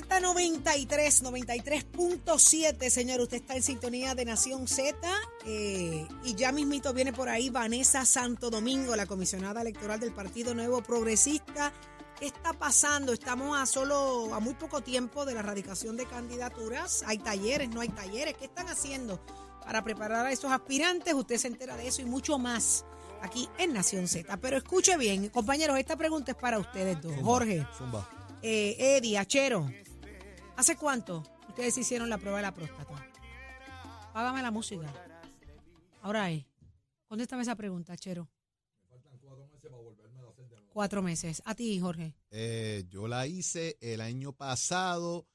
Z93, 0.00 1.22
93.7, 1.22 2.88
señor. 2.88 3.20
Usted 3.20 3.36
está 3.38 3.54
en 3.54 3.62
sintonía 3.62 4.14
de 4.14 4.24
Nación 4.24 4.66
Z 4.66 4.96
eh, 5.44 6.06
y 6.24 6.34
ya 6.34 6.52
mismito 6.52 6.94
viene 6.94 7.12
por 7.12 7.28
ahí 7.28 7.50
Vanessa 7.50 8.06
Santo 8.06 8.50
Domingo, 8.50 8.96
la 8.96 9.06
comisionada 9.06 9.60
electoral 9.60 10.00
del 10.00 10.12
Partido 10.12 10.54
Nuevo 10.54 10.82
Progresista. 10.82 11.72
¿Qué 12.18 12.26
está 12.26 12.54
pasando? 12.54 13.12
Estamos 13.12 13.58
a 13.58 13.66
solo, 13.66 14.34
a 14.34 14.40
muy 14.40 14.54
poco 14.54 14.80
tiempo 14.80 15.24
de 15.26 15.34
la 15.34 15.40
erradicación 15.40 15.96
de 15.96 16.06
candidaturas. 16.06 17.04
Hay 17.06 17.18
talleres, 17.18 17.68
no 17.68 17.82
hay 17.82 17.88
talleres. 17.88 18.34
¿Qué 18.38 18.46
están 18.46 18.68
haciendo 18.68 19.20
para 19.64 19.84
preparar 19.84 20.24
a 20.24 20.32
esos 20.32 20.50
aspirantes? 20.50 21.12
Usted 21.12 21.36
se 21.36 21.48
entera 21.48 21.76
de 21.76 21.88
eso 21.88 22.00
y 22.00 22.06
mucho 22.06 22.38
más 22.38 22.84
aquí 23.20 23.48
en 23.58 23.74
Nación 23.74 24.08
Z. 24.08 24.34
Pero 24.38 24.56
escuche 24.56 24.96
bien, 24.96 25.28
compañeros, 25.28 25.78
esta 25.78 25.96
pregunta 25.96 26.32
es 26.32 26.38
para 26.38 26.58
ustedes 26.58 27.00
dos. 27.02 27.14
Jorge. 27.22 27.66
Eh, 28.42 28.96
Eddie, 28.96 29.18
Achero, 29.18 29.68
¿hace 30.60 30.76
cuánto 30.76 31.22
ustedes 31.48 31.76
hicieron 31.78 32.10
la 32.10 32.18
prueba 32.18 32.36
de 32.36 32.42
la 32.42 32.52
próstata? 32.54 33.06
Págame 34.12 34.42
la 34.42 34.50
música. 34.50 34.92
Ahora 36.02 36.30
es. 36.30 36.44
Contéstame 37.08 37.42
esa 37.42 37.56
pregunta, 37.56 37.94
Achero. 37.94 38.28
Cuatro 40.72 41.02
meses. 41.02 41.42
A 41.46 41.54
ti, 41.54 41.80
Jorge. 41.80 42.14
Eh, 42.30 42.84
yo 42.88 43.08
la 43.08 43.26
hice 43.26 43.76
el 43.80 44.00
año 44.00 44.32
pasado 44.32 45.26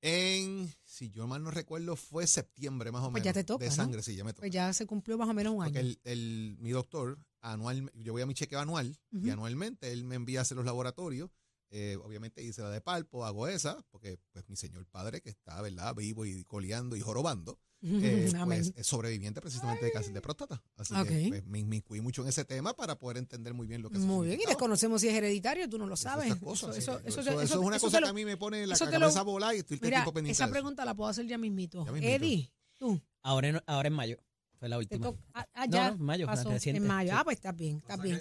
en, 0.00 0.72
si 0.84 1.10
yo 1.10 1.26
mal 1.26 1.42
no 1.42 1.50
recuerdo, 1.50 1.94
fue 1.96 2.26
septiembre 2.26 2.90
más 2.92 3.02
o 3.02 3.10
Pues 3.10 3.22
menos. 3.22 3.24
ya 3.24 3.32
te 3.32 3.44
toca, 3.44 3.64
De 3.64 3.70
¿no? 3.70 3.76
sangre, 3.76 4.02
sí, 4.02 4.14
ya 4.16 4.24
me 4.24 4.32
toca. 4.32 4.40
Pues 4.42 4.52
ya 4.52 4.72
se 4.72 4.86
cumplió 4.86 5.18
más 5.18 5.28
o 5.28 5.34
menos 5.34 5.52
un 5.54 5.62
Porque 5.64 5.78
año. 5.80 5.88
el, 5.88 6.00
el- 6.04 6.56
mi 6.60 6.70
doctor, 6.70 7.18
anual, 7.40 7.90
yo 7.94 8.12
voy 8.12 8.22
a 8.22 8.26
mi 8.26 8.34
chequeo 8.34 8.60
anual 8.60 8.96
y 9.12 9.28
anualmente 9.30 9.92
él 9.92 10.04
me 10.04 10.14
envía 10.14 10.38
a 10.38 10.42
hacer 10.42 10.56
los 10.56 10.64
laboratorios. 10.64 11.30
Eh, 11.70 11.98
obviamente 12.02 12.42
hice 12.42 12.62
la 12.62 12.70
de 12.70 12.80
palpo, 12.80 13.26
hago 13.26 13.46
esa, 13.46 13.84
porque 13.90 14.18
pues 14.32 14.48
mi 14.48 14.56
señor 14.56 14.86
padre, 14.86 15.20
que 15.20 15.28
está, 15.30 15.60
¿verdad?, 15.60 15.94
vivo 15.94 16.24
y 16.24 16.42
coleando 16.44 16.96
y 16.96 17.00
jorobando, 17.00 17.60
eh, 17.82 18.32
pues 18.44 18.72
es 18.74 18.86
sobreviviente 18.86 19.40
precisamente 19.42 19.84
de 19.84 19.92
cáncer 19.92 20.14
de 20.14 20.22
próstata. 20.22 20.62
Así 20.76 20.94
que 21.04 21.28
pues, 21.28 21.46
me 21.46 21.58
inmiscuí 21.58 22.00
mucho 22.00 22.22
en 22.22 22.28
ese 22.28 22.44
tema 22.46 22.74
para 22.74 22.98
poder 22.98 23.18
entender 23.18 23.52
muy 23.52 23.66
bien 23.66 23.82
lo 23.82 23.90
que 23.90 23.98
eso 23.98 24.06
Muy 24.06 24.28
bien, 24.28 24.40
y 24.40 24.46
desconocemos 24.46 25.00
si 25.02 25.08
es 25.08 25.14
hereditario, 25.14 25.68
tú 25.68 25.76
no 25.78 25.86
lo 25.86 25.96
sabes. 25.96 26.32
eso, 26.32 26.72
eso, 26.72 27.00
es 27.42 27.54
una 27.54 27.76
eso 27.76 27.86
cosa 27.86 28.00
lo- 28.00 28.06
que 28.06 28.10
a 28.10 28.14
mí 28.14 28.24
me 28.24 28.36
pone 28.38 28.66
la 28.66 28.76
cabeza 28.78 29.20
a 29.20 29.24
volar 29.24 29.54
y 29.54 29.58
estoy 29.58 29.78
Mira, 29.82 29.98
tiempo 29.98 30.12
pendiente 30.14 30.42
esa 30.42 30.50
pregunta 30.50 30.84
la 30.86 30.94
puedo 30.94 31.10
hacer 31.10 31.26
ya 31.26 31.36
mismito. 31.36 31.84
Ya 31.84 31.92
mismito. 31.92 32.24
Eddie, 32.24 32.50
tú, 32.78 33.00
Ahora 33.22 33.48
en, 33.48 33.62
ahora 33.66 33.88
en 33.88 33.94
mayo. 33.94 34.16
Fue 34.58 34.68
la 34.68 34.78
última. 34.78 35.14
Ah, 35.34 35.46
ah, 35.54 35.66
No, 35.66 35.72
ya 35.76 35.88
no, 35.90 35.94
en 35.96 36.02
mayo, 36.02 36.26
pasó, 36.26 36.50
reciente, 36.50 36.78
En 36.82 36.88
mayo. 36.88 37.10
sí. 37.12 37.16
Ah, 37.16 37.22
pues 37.24 37.36
estás 37.36 37.54
bien, 37.56 37.76
estás 37.76 38.02
bien. 38.02 38.20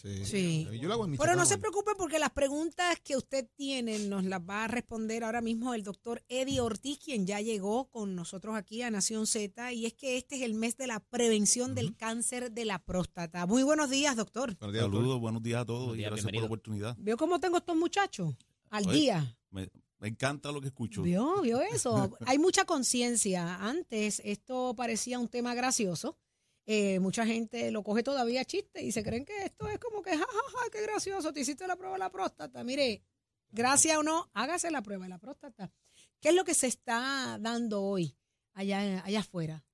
Sí. 0.00 0.24
Sí. 0.24 0.68
Yo 0.80 0.88
lo 0.88 0.94
hago 0.94 1.04
en 1.04 1.10
mi 1.12 1.18
Pero 1.18 1.36
no 1.36 1.44
se 1.44 1.58
preocupe 1.58 1.92
porque 1.96 2.18
las 2.18 2.30
preguntas 2.30 2.98
que 3.00 3.16
usted 3.16 3.46
tiene 3.54 3.98
nos 3.98 4.24
las 4.24 4.40
va 4.40 4.64
a 4.64 4.68
responder 4.68 5.24
ahora 5.24 5.40
mismo 5.40 5.74
el 5.74 5.82
doctor 5.82 6.22
Eddie 6.28 6.60
Ortiz, 6.60 6.98
quien 6.98 7.26
ya 7.26 7.40
llegó 7.40 7.90
con 7.90 8.14
nosotros 8.14 8.56
aquí 8.56 8.82
a 8.82 8.90
Nación 8.90 9.26
Z, 9.26 9.72
y 9.72 9.86
es 9.86 9.92
que 9.92 10.16
este 10.16 10.36
es 10.36 10.42
el 10.42 10.54
mes 10.54 10.76
de 10.76 10.86
la 10.86 11.00
prevención 11.00 11.74
del 11.74 11.96
cáncer 11.96 12.50
de 12.52 12.64
la 12.64 12.78
próstata. 12.78 13.46
Muy 13.46 13.62
buenos 13.62 13.90
días, 13.90 14.16
doctor. 14.16 14.56
Buenos 14.56 14.72
días. 14.72 14.84
Saludos, 14.84 15.20
buenos 15.20 15.42
días 15.42 15.60
a 15.60 15.66
todos 15.66 15.80
Buenos 15.80 15.96
y 15.96 15.98
días, 15.98 16.10
gracias 16.12 16.32
por 16.32 16.40
la 16.40 16.46
oportunidad. 16.46 16.96
¿Vio 16.98 17.16
cómo 17.16 17.38
tengo 17.38 17.58
estos 17.58 17.76
muchachos? 17.76 18.34
Al 18.70 18.86
Oye, 18.88 18.98
día. 18.98 19.36
Me, 19.50 19.68
me 19.98 20.08
encanta 20.08 20.50
lo 20.50 20.62
que 20.62 20.68
escucho. 20.68 21.02
¿Vio? 21.02 21.42
¿Vio 21.42 21.60
eso? 21.60 22.16
Hay 22.26 22.38
mucha 22.38 22.64
conciencia. 22.64 23.56
Antes 23.56 24.22
esto 24.24 24.74
parecía 24.74 25.18
un 25.18 25.28
tema 25.28 25.54
gracioso. 25.54 26.16
Eh, 26.66 27.00
mucha 27.00 27.26
gente 27.26 27.70
lo 27.72 27.82
coge 27.82 28.02
todavía 28.02 28.44
chiste 28.44 28.82
y 28.84 28.92
se 28.92 29.02
creen 29.02 29.24
que 29.24 29.44
esto 29.44 29.68
es 29.68 29.78
como 29.78 30.02
que, 30.02 30.10
jajaja, 30.10 30.70
qué 30.70 30.82
gracioso, 30.82 31.32
te 31.32 31.40
hiciste 31.40 31.66
la 31.66 31.76
prueba 31.76 31.94
de 31.94 31.98
la 32.00 32.10
próstata. 32.10 32.62
Mire, 32.62 33.02
gracias 33.50 33.96
o 33.98 34.02
no, 34.02 34.30
hágase 34.34 34.70
la 34.70 34.82
prueba 34.82 35.04
de 35.04 35.08
la 35.10 35.18
próstata. 35.18 35.72
¿Qué 36.20 36.28
es 36.28 36.34
lo 36.34 36.44
que 36.44 36.54
se 36.54 36.66
está 36.68 37.38
dando 37.40 37.82
hoy 37.82 38.14
allá, 38.52 39.02
allá 39.04 39.20
afuera? 39.20 39.64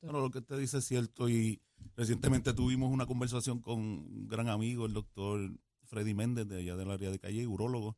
Bueno, 0.00 0.20
lo 0.20 0.30
que 0.30 0.38
usted 0.38 0.58
dice 0.58 0.78
es 0.78 0.84
cierto 0.86 1.28
y 1.28 1.60
recientemente 1.96 2.54
tuvimos 2.54 2.90
una 2.90 3.04
conversación 3.06 3.60
con 3.60 3.80
un 3.80 4.26
gran 4.28 4.48
amigo, 4.48 4.86
el 4.86 4.94
doctor 4.94 5.50
Freddy 5.84 6.14
Méndez, 6.14 6.48
de 6.48 6.58
allá 6.60 6.76
del 6.76 6.90
área 6.90 7.10
de 7.10 7.18
Calle, 7.18 7.46
urólogo, 7.46 7.96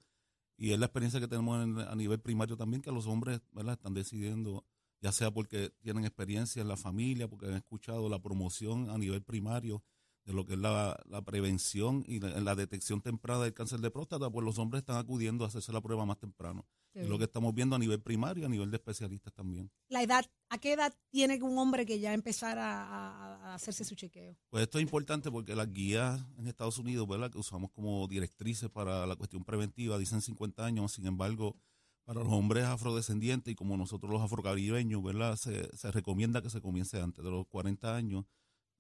y 0.57 0.73
es 0.73 0.79
la 0.79 0.87
experiencia 0.87 1.21
que 1.21 1.29
tenemos 1.29 1.63
en- 1.63 1.79
a 1.79 1.95
nivel 1.95 2.21
primario 2.21 2.57
también, 2.57 2.83
que 2.83 2.91
los 2.91 3.07
hombres 3.07 3.41
¿verdad? 3.53 3.75
están 3.75 3.95
decidiendo, 3.95 4.65
ya 5.01 5.13
sea 5.13 5.31
porque 5.31 5.71
tienen 5.81 6.05
experiencia 6.05 6.63
en 6.63 6.69
la 6.69 6.77
familia, 6.77 7.29
porque 7.29 7.47
han 7.47 7.55
escuchado 7.55 8.09
la 8.09 8.21
promoción 8.21 8.91
a 8.91 8.99
nivel 8.99 9.23
primario 9.23 9.83
de 10.25 10.35
lo 10.35 10.45
que 10.45 10.53
es 10.53 10.59
la, 10.59 11.01
la 11.07 11.23
prevención 11.23 12.05
y 12.07 12.21
la, 12.21 12.39
la 12.41 12.55
detección 12.55 13.01
temprana 13.01 13.45
del 13.45 13.55
cáncer 13.55 13.81
de 13.81 13.91
próstata, 13.91 14.31
pues 14.31 14.45
los 14.45 14.59
hombres 14.59 14.83
están 14.83 14.97
acudiendo 14.97 15.45
a 15.45 15.49
hacerse 15.49 15.73
la 15.73 15.81
prueba 15.81 16.05
más 16.05 16.19
temprano. 16.19 16.67
Es 16.93 17.09
lo 17.09 17.19
que 17.19 17.25
estamos 17.25 17.55
viendo 17.55 17.77
a 17.77 17.79
nivel 17.79 18.01
primario 18.01 18.43
y 18.43 18.47
a 18.47 18.49
nivel 18.49 18.71
de 18.71 18.77
especialistas 18.77 19.33
también. 19.33 19.71
La 19.89 20.03
edad, 20.03 20.27
¿a 20.49 20.59
qué 20.59 20.73
edad 20.73 20.93
tiene 21.11 21.41
un 21.41 21.57
hombre 21.57 21.87
que 21.87 22.01
ya 22.01 22.13
empezara 22.13 22.83
a, 22.83 23.51
a 23.51 23.55
hacerse 23.55 23.85
su 23.85 23.95
chequeo? 23.95 24.37
Pues 24.51 24.65
esto 24.65 24.79
es 24.79 24.83
importante 24.83 25.31
porque 25.31 25.55
las 25.55 25.73
guías 25.73 26.21
en 26.37 26.49
Estados 26.49 26.79
Unidos, 26.79 27.07
¿verdad? 27.07 27.31
que 27.31 27.39
usamos 27.39 27.71
como 27.71 28.09
directrices 28.09 28.71
para 28.71 29.07
la 29.07 29.15
cuestión 29.15 29.45
preventiva, 29.45 29.99
dicen 29.99 30.21
50 30.21 30.65
años, 30.65 30.93
sin 30.93 31.07
embargo, 31.07 31.57
para 32.05 32.21
los 32.21 32.33
hombres 32.33 32.65
afrodescendientes 32.65 33.53
y 33.53 33.55
como 33.55 33.77
nosotros 33.77 34.11
los 34.11 34.23
afrocaribeños, 34.23 35.03
¿verdad? 35.03 35.37
Se, 35.37 35.75
se 35.77 35.91
recomienda 35.93 36.43
que 36.43 36.51
se 36.51 36.61
comience 36.61 37.01
antes 37.01 37.25
de 37.25 37.31
los 37.31 37.47
40 37.47 37.95
años. 37.95 38.25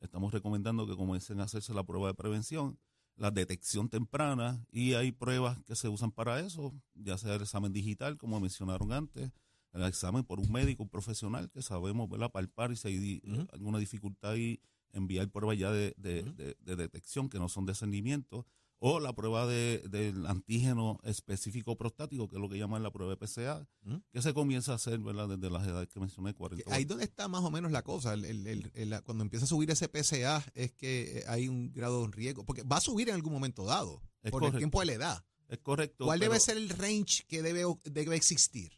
Estamos 0.00 0.32
recomendando 0.32 0.86
que 0.86 0.97
comiencen 0.97 1.41
a 1.41 1.44
hacerse 1.44 1.75
la 1.75 1.84
prueba 1.84 2.08
de 2.08 2.14
prevención, 2.14 2.78
la 3.16 3.31
detección 3.31 3.88
temprana 3.91 4.64
y 4.72 4.94
hay 4.94 5.12
pruebas 5.12 5.58
que 5.66 5.76
se 5.76 5.88
usan 5.88 6.10
para 6.10 6.41
eso, 6.41 6.72
ya 6.94 7.19
sea 7.19 7.34
el 7.34 7.42
examen 7.42 7.72
digital, 7.72 8.16
como 8.16 8.41
mencionaron 8.41 8.92
antes, 8.92 9.31
el 9.72 9.82
examen 9.84 10.25
por 10.25 10.41
un 10.41 10.50
médico, 10.50 10.82
un 10.82 10.88
profesional 10.88 11.50
que 11.50 11.60
sabemos, 11.62 12.08
¿verdad? 12.08 12.32
Palpar 12.32 12.72
y 12.72 12.76
si 12.76 12.88
hay 12.88 12.98
di- 12.98 13.22
Ujú. 13.25 13.47
alguna 13.52 13.78
dificultad 13.78 14.34
y 14.37 14.60
enviar 14.92 15.28
pruebas 15.31 15.58
ya 15.58 15.70
de, 15.70 15.94
de- 15.98 16.22
Ujú. 16.22 16.32
de- 16.32 16.56
de 16.58 16.76
detección 16.76 17.28
que 17.28 17.38
no 17.38 17.48
son 17.48 17.66
de 17.66 17.75
cernimiento, 17.75 18.47
o 18.83 18.99
la 18.99 19.13
prueba 19.15 19.47
de, 19.47 19.85
del 19.91 20.27
antígeno 20.27 20.99
específico 21.05 21.77
prostático, 21.77 22.27
que 22.29 22.37
es 22.37 22.41
lo 22.43 22.49
que 22.49 22.59
llaman 22.59 22.83
la 22.83 22.91
prueba 22.91 23.15
de 23.15 23.19
PCA, 23.19 23.69
Ujú. 23.85 24.03
que 24.11 24.23
se 24.23 24.33
comienza 24.35 24.73
a 24.73 24.77
hacer 24.77 24.99
¿verdad? 25.01 25.29
desde 25.29 25.51
las 25.51 25.67
edades 25.67 25.89
que 25.89 26.01
mencioné, 26.01 26.33
40. 26.35 26.75
Ahí 26.75 26.85
donde 26.87 27.05
está 27.05 27.29
más 27.29 27.45
o 27.45 27.51
menos 27.51 27.71
la 27.73 27.83
cosa. 27.83 28.15
El- 28.15 28.25
el- 28.25 29.03
cuando 29.05 29.23
empieza 29.23 29.45
a 29.45 29.49
subir 29.49 29.71
ese 29.71 29.89
PCA 29.89 30.43
es 30.55 30.73
que 30.73 31.19
eh, 31.19 31.25
hay 31.29 31.47
un 31.49 31.73
grado 31.73 32.03
de 32.07 32.09
riesgo. 32.13 32.45
Porque 32.45 32.63
va 32.63 32.79
a 32.79 32.81
subir 32.81 33.09
en 33.11 33.15
algún 33.15 33.33
momento 33.35 33.65
dado. 33.65 34.03
Es 34.23 34.31
por 34.31 34.45
el 34.45 34.57
tiempo 34.57 34.81
de 34.81 34.87
la 34.87 34.93
edad. 34.95 35.25
Es 35.49 35.59
correcto. 35.59 36.07
¿Cuál 36.07 36.21
debe 36.21 36.41
ser 36.41 36.57
el 36.57 36.69
range 36.71 37.25
que 37.29 37.43
debe, 37.43 37.65
debe 37.85 38.17
existir? 38.17 38.73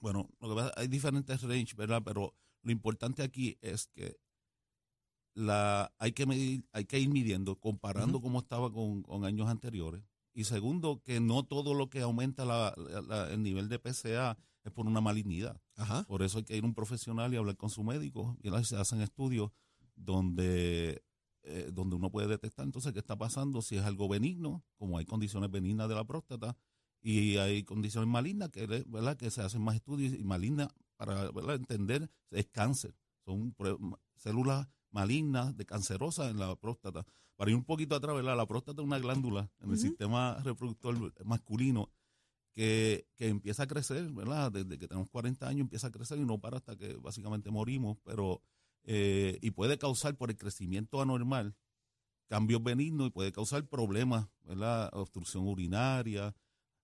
Bueno, 0.00 0.28
lo 0.40 0.50
que 0.50 0.54
pasa, 0.54 0.72
hay 0.76 0.86
diferentes 0.86 1.42
range, 1.42 1.74
¿verdad? 1.74 2.02
Pero 2.04 2.32
lo 2.62 2.70
importante 2.70 3.22
aquí 3.24 3.58
es 3.60 3.88
que 3.88 4.16
la 5.38 5.92
hay 5.98 6.12
que 6.12 6.26
medir, 6.26 6.64
hay 6.72 6.84
que 6.84 6.98
ir 6.98 7.08
midiendo, 7.08 7.56
comparando 7.60 8.20
cómo 8.20 8.40
estaba 8.40 8.72
con, 8.72 9.02
con 9.02 9.24
años 9.24 9.48
anteriores. 9.48 10.02
Y 10.34 10.44
segundo, 10.44 11.00
que 11.04 11.20
no 11.20 11.44
todo 11.44 11.74
lo 11.74 11.88
que 11.90 12.00
aumenta 12.02 12.44
la- 12.44 12.74
la- 12.76 13.02
la- 13.02 13.32
el 13.32 13.42
nivel 13.42 13.68
de 13.68 13.78
PCA 13.78 14.36
es 14.64 14.72
por 14.72 14.86
una 14.86 15.00
malignidad. 15.00 15.60
Ajá. 15.76 16.04
Por 16.04 16.22
eso 16.22 16.38
hay 16.38 16.44
que 16.44 16.56
ir 16.56 16.62
a 16.64 16.66
un 16.66 16.74
profesional 16.74 17.32
y 17.32 17.36
hablar 17.36 17.56
con 17.56 17.70
su 17.70 17.82
médico. 17.84 18.36
Y 18.42 18.50
se 18.64 18.76
hacen 18.76 19.00
estudios 19.00 19.50
donde, 19.96 21.02
eh, 21.42 21.70
donde 21.72 21.96
uno 21.96 22.10
puede 22.10 22.28
detectar 22.28 22.64
entonces 22.64 22.92
qué 22.92 22.98
está 22.98 23.16
pasando, 23.16 23.62
si 23.62 23.76
es 23.76 23.84
algo 23.84 24.08
benigno, 24.08 24.64
como 24.76 24.98
hay 24.98 25.04
condiciones 25.06 25.50
benignas 25.50 25.88
de 25.88 25.94
la 25.94 26.04
próstata, 26.04 26.56
y 27.00 27.36
hay 27.36 27.62
condiciones 27.62 28.08
malignas 28.08 28.48
que, 28.50 28.66
¿verdad? 28.66 29.16
que 29.16 29.30
se 29.30 29.40
hacen 29.42 29.62
más 29.62 29.76
estudios 29.76 30.12
y 30.14 30.24
malignas 30.24 30.68
para 30.96 31.30
¿verdad? 31.30 31.54
entender 31.56 32.10
es 32.30 32.46
cáncer. 32.46 32.94
Son 33.24 33.54
células 34.16 34.68
malignas 34.90 35.56
de 35.56 35.66
cancerosas 35.66 36.30
en 36.30 36.38
la 36.38 36.54
próstata. 36.56 37.04
Para 37.36 37.50
ir 37.50 37.56
un 37.56 37.64
poquito 37.64 37.94
atrás, 37.94 38.16
¿verdad? 38.16 38.36
la 38.36 38.46
próstata 38.46 38.82
es 38.82 38.86
una 38.86 38.98
glándula 38.98 39.50
en 39.60 39.70
el 39.70 39.78
sistema 39.78 40.40
reproductor 40.42 41.12
masculino 41.24 41.90
que, 42.52 43.06
que 43.14 43.28
empieza 43.28 43.62
a 43.62 43.66
crecer, 43.68 44.10
¿verdad? 44.12 44.50
Desde 44.50 44.78
que 44.78 44.88
tenemos 44.88 45.08
40 45.10 45.46
años 45.46 45.60
empieza 45.60 45.86
a 45.86 45.92
crecer 45.92 46.18
y 46.18 46.24
no 46.24 46.40
para 46.40 46.56
hasta 46.56 46.76
que 46.76 46.96
básicamente 46.96 47.50
morimos, 47.50 47.98
pero 48.02 48.42
eh, 48.84 49.38
y 49.42 49.50
puede 49.50 49.78
causar 49.78 50.16
por 50.16 50.30
el 50.30 50.36
crecimiento 50.36 51.00
anormal 51.00 51.54
cambios 52.28 52.62
benignos 52.62 53.08
y 53.08 53.10
puede 53.10 53.32
causar 53.32 53.66
problemas, 53.66 54.28
¿verdad? 54.44 54.90
Obstrucción 54.92 55.46
urinaria, 55.46 56.34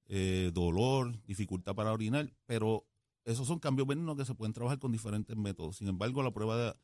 eh, 0.06 0.50
dolor, 0.52 1.22
dificultad 1.24 1.74
para 1.74 1.92
orinar, 1.92 2.32
pero 2.46 2.86
esos 3.24 3.46
son 3.46 3.58
cambios 3.58 3.86
benignos 3.86 4.16
que 4.16 4.24
se 4.24 4.34
pueden 4.34 4.52
trabajar 4.52 4.78
con 4.78 4.92
diferentes 4.92 5.36
métodos. 5.36 5.76
Sin 5.76 5.88
embargo, 5.88 6.22
la 6.22 6.30
prueba 6.30 6.56
de, 6.56 6.74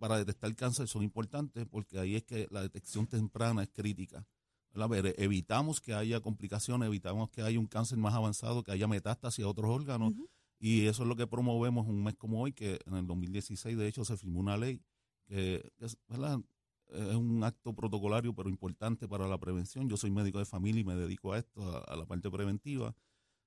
para 0.00 0.18
detectar 0.18 0.54
cáncer 0.56 0.88
son 0.88 1.04
importantes 1.04 1.66
porque 1.66 1.98
ahí 1.98 2.16
es 2.16 2.24
que 2.24 2.48
la 2.50 2.62
detección 2.62 3.06
temprana 3.06 3.62
es 3.62 3.68
crítica. 3.68 4.26
¿verdad? 4.72 4.88
Ver, 4.88 5.14
Evitamos 5.18 5.80
que 5.80 5.94
haya 5.94 6.20
complicaciones, 6.20 6.86
evitamos 6.86 7.30
que 7.30 7.42
haya 7.42 7.58
un 7.58 7.66
cáncer 7.66 7.98
más 7.98 8.14
avanzado, 8.14 8.64
que 8.64 8.72
haya 8.72 8.88
metástasis 8.88 9.44
a 9.44 9.48
otros 9.48 9.70
órganos. 9.70 10.14
Y 10.58 10.86
eso 10.86 11.02
es 11.02 11.08
lo 11.08 11.16
que 11.16 11.26
promovemos 11.26 11.86
un 11.86 12.02
mes 12.02 12.16
como 12.16 12.40
hoy, 12.40 12.52
que 12.52 12.78
en 12.86 12.94
el 12.94 13.06
2016 13.06 13.76
de 13.76 13.86
hecho 13.86 14.04
se 14.04 14.16
firmó 14.16 14.40
una 14.40 14.56
ley 14.56 14.82
que 15.26 15.72
es, 15.78 15.96
¿verdad? 16.08 16.40
es 16.88 17.14
un 17.14 17.44
acto 17.44 17.72
protocolario 17.72 18.34
pero 18.34 18.48
importante 18.48 19.06
para 19.06 19.28
la 19.28 19.38
prevención. 19.38 19.88
Yo 19.88 19.96
soy 19.96 20.10
médico 20.10 20.38
de 20.38 20.44
familia 20.44 20.80
y 20.80 20.84
me 20.84 20.96
dedico 20.96 21.32
a 21.32 21.38
esto, 21.38 21.62
a, 21.62 21.78
a 21.84 21.96
la 21.96 22.04
parte 22.04 22.30
preventiva, 22.30 22.94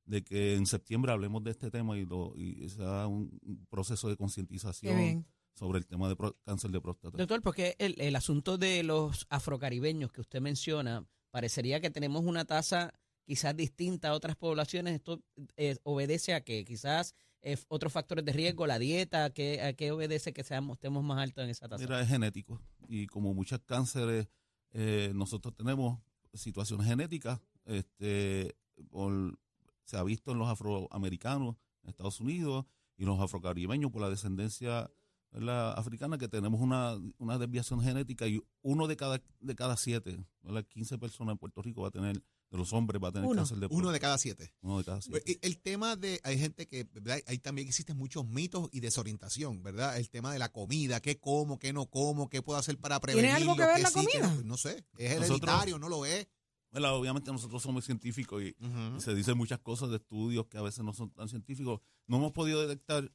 de 0.06 0.24
que 0.24 0.56
en 0.56 0.66
septiembre 0.66 1.12
hablemos 1.12 1.44
de 1.44 1.52
este 1.52 1.70
tema 1.70 1.98
y, 1.98 2.06
lo, 2.06 2.34
y 2.38 2.68
se 2.70 2.82
haga 2.82 3.08
un, 3.08 3.40
proceso 3.70 4.10
de 4.10 4.18
concientización 4.18 4.98
bien. 4.98 5.26
Sobre 5.54 5.80
el 5.80 5.86
tema 5.86 6.10
de 6.10 6.16
cáncer 6.44 6.72
de 6.72 6.82
próstata. 6.82 7.18
Doctor, 7.18 7.42
porque 7.42 7.76
el, 7.80 7.96
el 8.00 8.16
asunto 8.16 8.58
de 8.58 8.84
los 8.84 9.26
afrocaribeños 9.30 10.12
que 10.12 10.22
usted 10.22 10.42
menciona, 10.42 11.06
parecería 11.32 11.80
que 11.80 11.90
tenemos 11.92 12.24
una 12.26 12.46
tasa 12.46 12.94
quizás 13.26 13.56
distinta 13.56 14.10
a 14.10 14.14
otras 14.14 14.36
poblaciones. 14.36 14.96
Esto 14.96 15.22
eh, 15.56 15.78
obedece 15.84 16.34
a 16.34 16.44
que 16.44 16.66
quizás 16.66 17.16
eh, 17.42 17.58
otros 17.68 17.94
factores 17.94 18.24
de 18.26 18.34
riesgo, 18.34 18.68
la 18.68 18.80
dieta, 18.80 19.30
que, 19.32 19.62
a 19.62 19.74
qué 19.74 19.92
obedece 19.92 20.34
que 20.34 20.44
seamos, 20.44 20.78
estemos 20.78 21.04
más 21.04 21.20
altos 21.20 21.44
en 21.44 21.50
esa 21.50 21.68
tasa. 21.68 21.84
Mira, 21.84 22.02
es 22.02 22.08
genético. 22.08 22.60
Y 22.88 23.08
como 23.08 23.34
muchos 23.34 23.60
cánceres, 23.66 24.28
eh, 24.72 25.12
nosotros 25.14 25.54
tenemos 25.56 26.00
situaciones 26.34 26.88
genéticas. 26.88 27.40
Este, 27.66 28.56
por- 28.90 29.38
se 29.86 29.98
ha 29.98 30.04
visto 30.04 30.32
en 30.32 30.40
los 30.40 30.48
afroamericanos 30.48 31.56
en 31.84 31.90
Estados 31.90 32.20
Unidos 32.22 32.66
y 32.98 33.06
los 33.06 33.20
afrocaribeños 33.20 33.92
por 33.92 34.02
la 34.02 34.10
descendencia 34.10 34.90
¿verdad? 35.34 35.78
africana 35.78 36.18
que 36.18 36.28
tenemos 36.28 36.62
una, 36.62 36.94
una 37.18 37.38
desviación 37.38 37.82
genética 37.82 38.28
y 38.28 38.42
uno 38.62 38.88
de 38.88 38.96
cada 38.96 39.22
de 39.40 39.56
cada 39.56 39.76
siete, 39.78 40.24
¿verdad? 40.42 40.66
15 40.68 40.98
personas 40.98 41.34
en 41.34 41.38
Puerto 41.40 41.62
Rico 41.62 41.82
va 41.82 41.88
a 41.90 41.92
tener, 41.92 42.16
de 42.52 42.58
los 42.58 42.72
hombres 42.72 43.02
va 43.04 43.08
a 43.10 43.12
tener 43.12 43.28
Uno. 43.28 43.38
cáncer 43.42 43.58
de 43.58 43.68
Uno 43.72 43.92
de 43.92 44.00
cada 44.00 44.18
siete. 44.18 44.54
uno 44.62 44.78
de 44.78 44.84
cada 44.84 45.02
siete. 45.02 45.22
Pues, 45.26 45.38
El 45.42 45.58
tema 45.60 45.96
de, 45.96 46.22
hay 46.24 46.38
gente 46.38 46.68
que, 46.68 46.84
¿verdad? 46.86 47.20
Ahí 47.28 47.40
también 47.40 47.68
existen 47.68 47.98
muchos 47.98 48.26
mitos 48.28 48.70
y 48.72 48.80
desorientación, 48.80 49.64
¿verdad? 49.64 49.98
El 49.98 50.10
tema 50.10 50.32
de 50.32 50.40
la 50.40 50.50
comida, 50.52 51.02
qué 51.02 51.20
como, 51.20 51.58
qué 51.60 51.74
no 51.74 51.88
como, 51.88 52.30
qué 52.30 52.42
puedo 52.42 52.60
hacer 52.60 52.78
para 52.78 53.00
¿Tiene 53.00 53.22
prevenirlo. 53.22 53.52
algo 53.54 53.62
que 53.62 53.68
ver 53.68 53.82
la 53.82 53.90
sí, 53.90 53.96
comida? 53.96 54.36
no, 54.36 54.44
no 54.44 54.58
sé, 54.58 54.86
es 54.98 55.20
Nosotros- 55.20 55.30
hereditario, 55.50 55.80
no 55.80 55.90
lo 55.90 56.06
es. 56.06 56.28
Obviamente 56.76 57.32
nosotros 57.32 57.62
somos 57.62 57.86
científicos 57.86 58.42
y, 58.42 58.56
y 58.98 59.00
se 59.00 59.14
dicen 59.14 59.38
muchas 59.38 59.60
cosas 59.60 59.90
de 59.92 59.98
estudios 59.98 60.48
que 60.48 60.58
a 60.58 60.62
veces 60.64 60.84
no 60.84 60.92
son 60.94 61.12
tan 61.12 61.30
científicos. 61.30 61.82
No 62.08 62.18
hemos 62.18 62.32
podido 62.32 62.62
detectar 62.68 63.12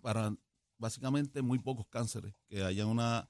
para 0.00 0.34
básicamente 0.80 1.42
muy 1.42 1.58
pocos 1.60 1.86
cánceres 1.88 2.34
que 2.48 2.64
hayan 2.64 2.88
una, 2.88 3.28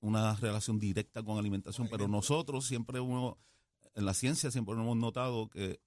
una 0.00 0.34
relación 0.36 0.78
directa 0.80 1.22
con 1.22 1.38
alimentación, 1.38 1.86
pero 1.90 2.08
nosotros 2.08 2.66
siempre 2.66 2.98
uno, 3.00 3.38
en 3.94 4.04
la 4.04 4.14
ciencia 4.14 4.50
siempre 4.50 4.74
hemos 4.74 4.96
notado 4.96 5.48
que 5.48 5.80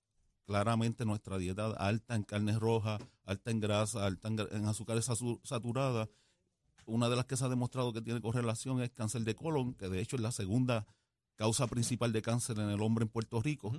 claramente 0.45 1.05
nuestra 1.05 1.37
dieta 1.37 1.67
alta 1.71 2.15
en 2.15 2.23
carnes 2.23 2.59
rojas, 2.59 3.01
alta 3.25 3.51
en 3.51 3.59
grasa, 3.59 4.05
alta 4.05 4.29
en, 4.29 4.65
azúcares 4.65 5.07
satu- 5.09 5.39
saturadas, 5.43 6.09
una 6.85 7.09
de 7.09 7.15
las 7.15 7.25
que 7.25 7.37
se 7.37 7.45
ha 7.45 7.49
demostrado 7.49 7.93
que 7.93 8.01
tiene 8.01 8.21
correlación 8.21 8.81
es 8.81 8.89
cáncer 8.91 9.21
de 9.23 9.35
colon, 9.35 9.73
que 9.75 9.89
de 9.89 10.01
hecho 10.01 10.15
es 10.15 10.21
la 10.21 10.31
segunda 10.31 10.87
causa 11.35 11.67
principal 11.67 12.11
de 12.11 12.21
cáncer 12.21 12.57
en 12.59 12.69
el 12.69 12.81
hombre 12.81 13.03
en 13.03 13.09
Puerto 13.09 13.41
Rico. 13.41 13.73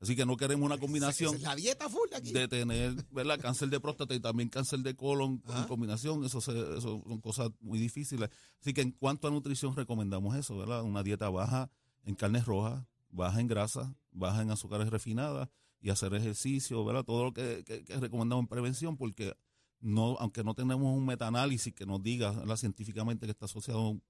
Así 0.00 0.14
que 0.14 0.26
no 0.26 0.36
queremos 0.36 0.66
una 0.66 0.74
Esa 0.74 0.80
combinación 0.82 1.34
es 1.36 1.42
la 1.42 1.54
dieta 1.56 1.88
full 1.88 2.08
aquí. 2.14 2.32
de 2.32 2.48
tener 2.48 2.94
¿verdad? 3.10 3.38
cáncer 3.40 3.70
de 3.70 3.80
próstata 3.80 4.14
y 4.14 4.20
también 4.20 4.48
cáncer 4.50 4.80
de 4.80 4.94
colon 4.94 5.42
en 5.56 5.64
combinación. 5.64 6.22
Eso, 6.24 6.40
se- 6.40 6.52
eso 6.76 7.02
son 7.06 7.20
cosas 7.20 7.50
muy 7.60 7.78
difíciles. 7.78 8.28
Así 8.60 8.74
que 8.74 8.82
en 8.82 8.90
cuanto 8.92 9.26
a 9.26 9.30
nutrición 9.30 9.74
recomendamos 9.74 10.36
eso, 10.36 10.56
¿verdad? 10.58 10.82
Una 10.82 11.02
dieta 11.02 11.30
baja 11.30 11.70
en 12.04 12.14
carnes 12.14 12.44
rojas, 12.44 12.84
baja 13.08 13.40
en 13.40 13.46
grasa, 13.46 13.94
baja 14.12 14.42
en 14.42 14.50
azúcares 14.50 14.90
refinadas 14.90 15.48
y 15.80 15.88
hacer 15.90 16.12
ejercicio, 16.14 16.84
¿verdad? 16.84 17.04
Todo 17.04 17.24
lo 17.24 17.32
que, 17.32 17.64
que, 17.64 17.82
que 17.84 17.96
recomendamos 17.96 18.42
en 18.42 18.48
prevención 18.48 18.96
porque 18.98 19.34
no, 19.80 20.16
aunque 20.18 20.44
no 20.44 20.54
tenemos 20.54 20.94
un 20.94 21.06
metaanálisis 21.06 21.72
que 21.72 21.86
nos 21.86 22.02
diga 22.02 22.32
¿verdad? 22.32 22.56
científicamente 22.56 23.26
que 23.26 23.32
está 23.32 23.46
asociado 23.46 23.78
a 23.78 23.88
un 23.90 24.02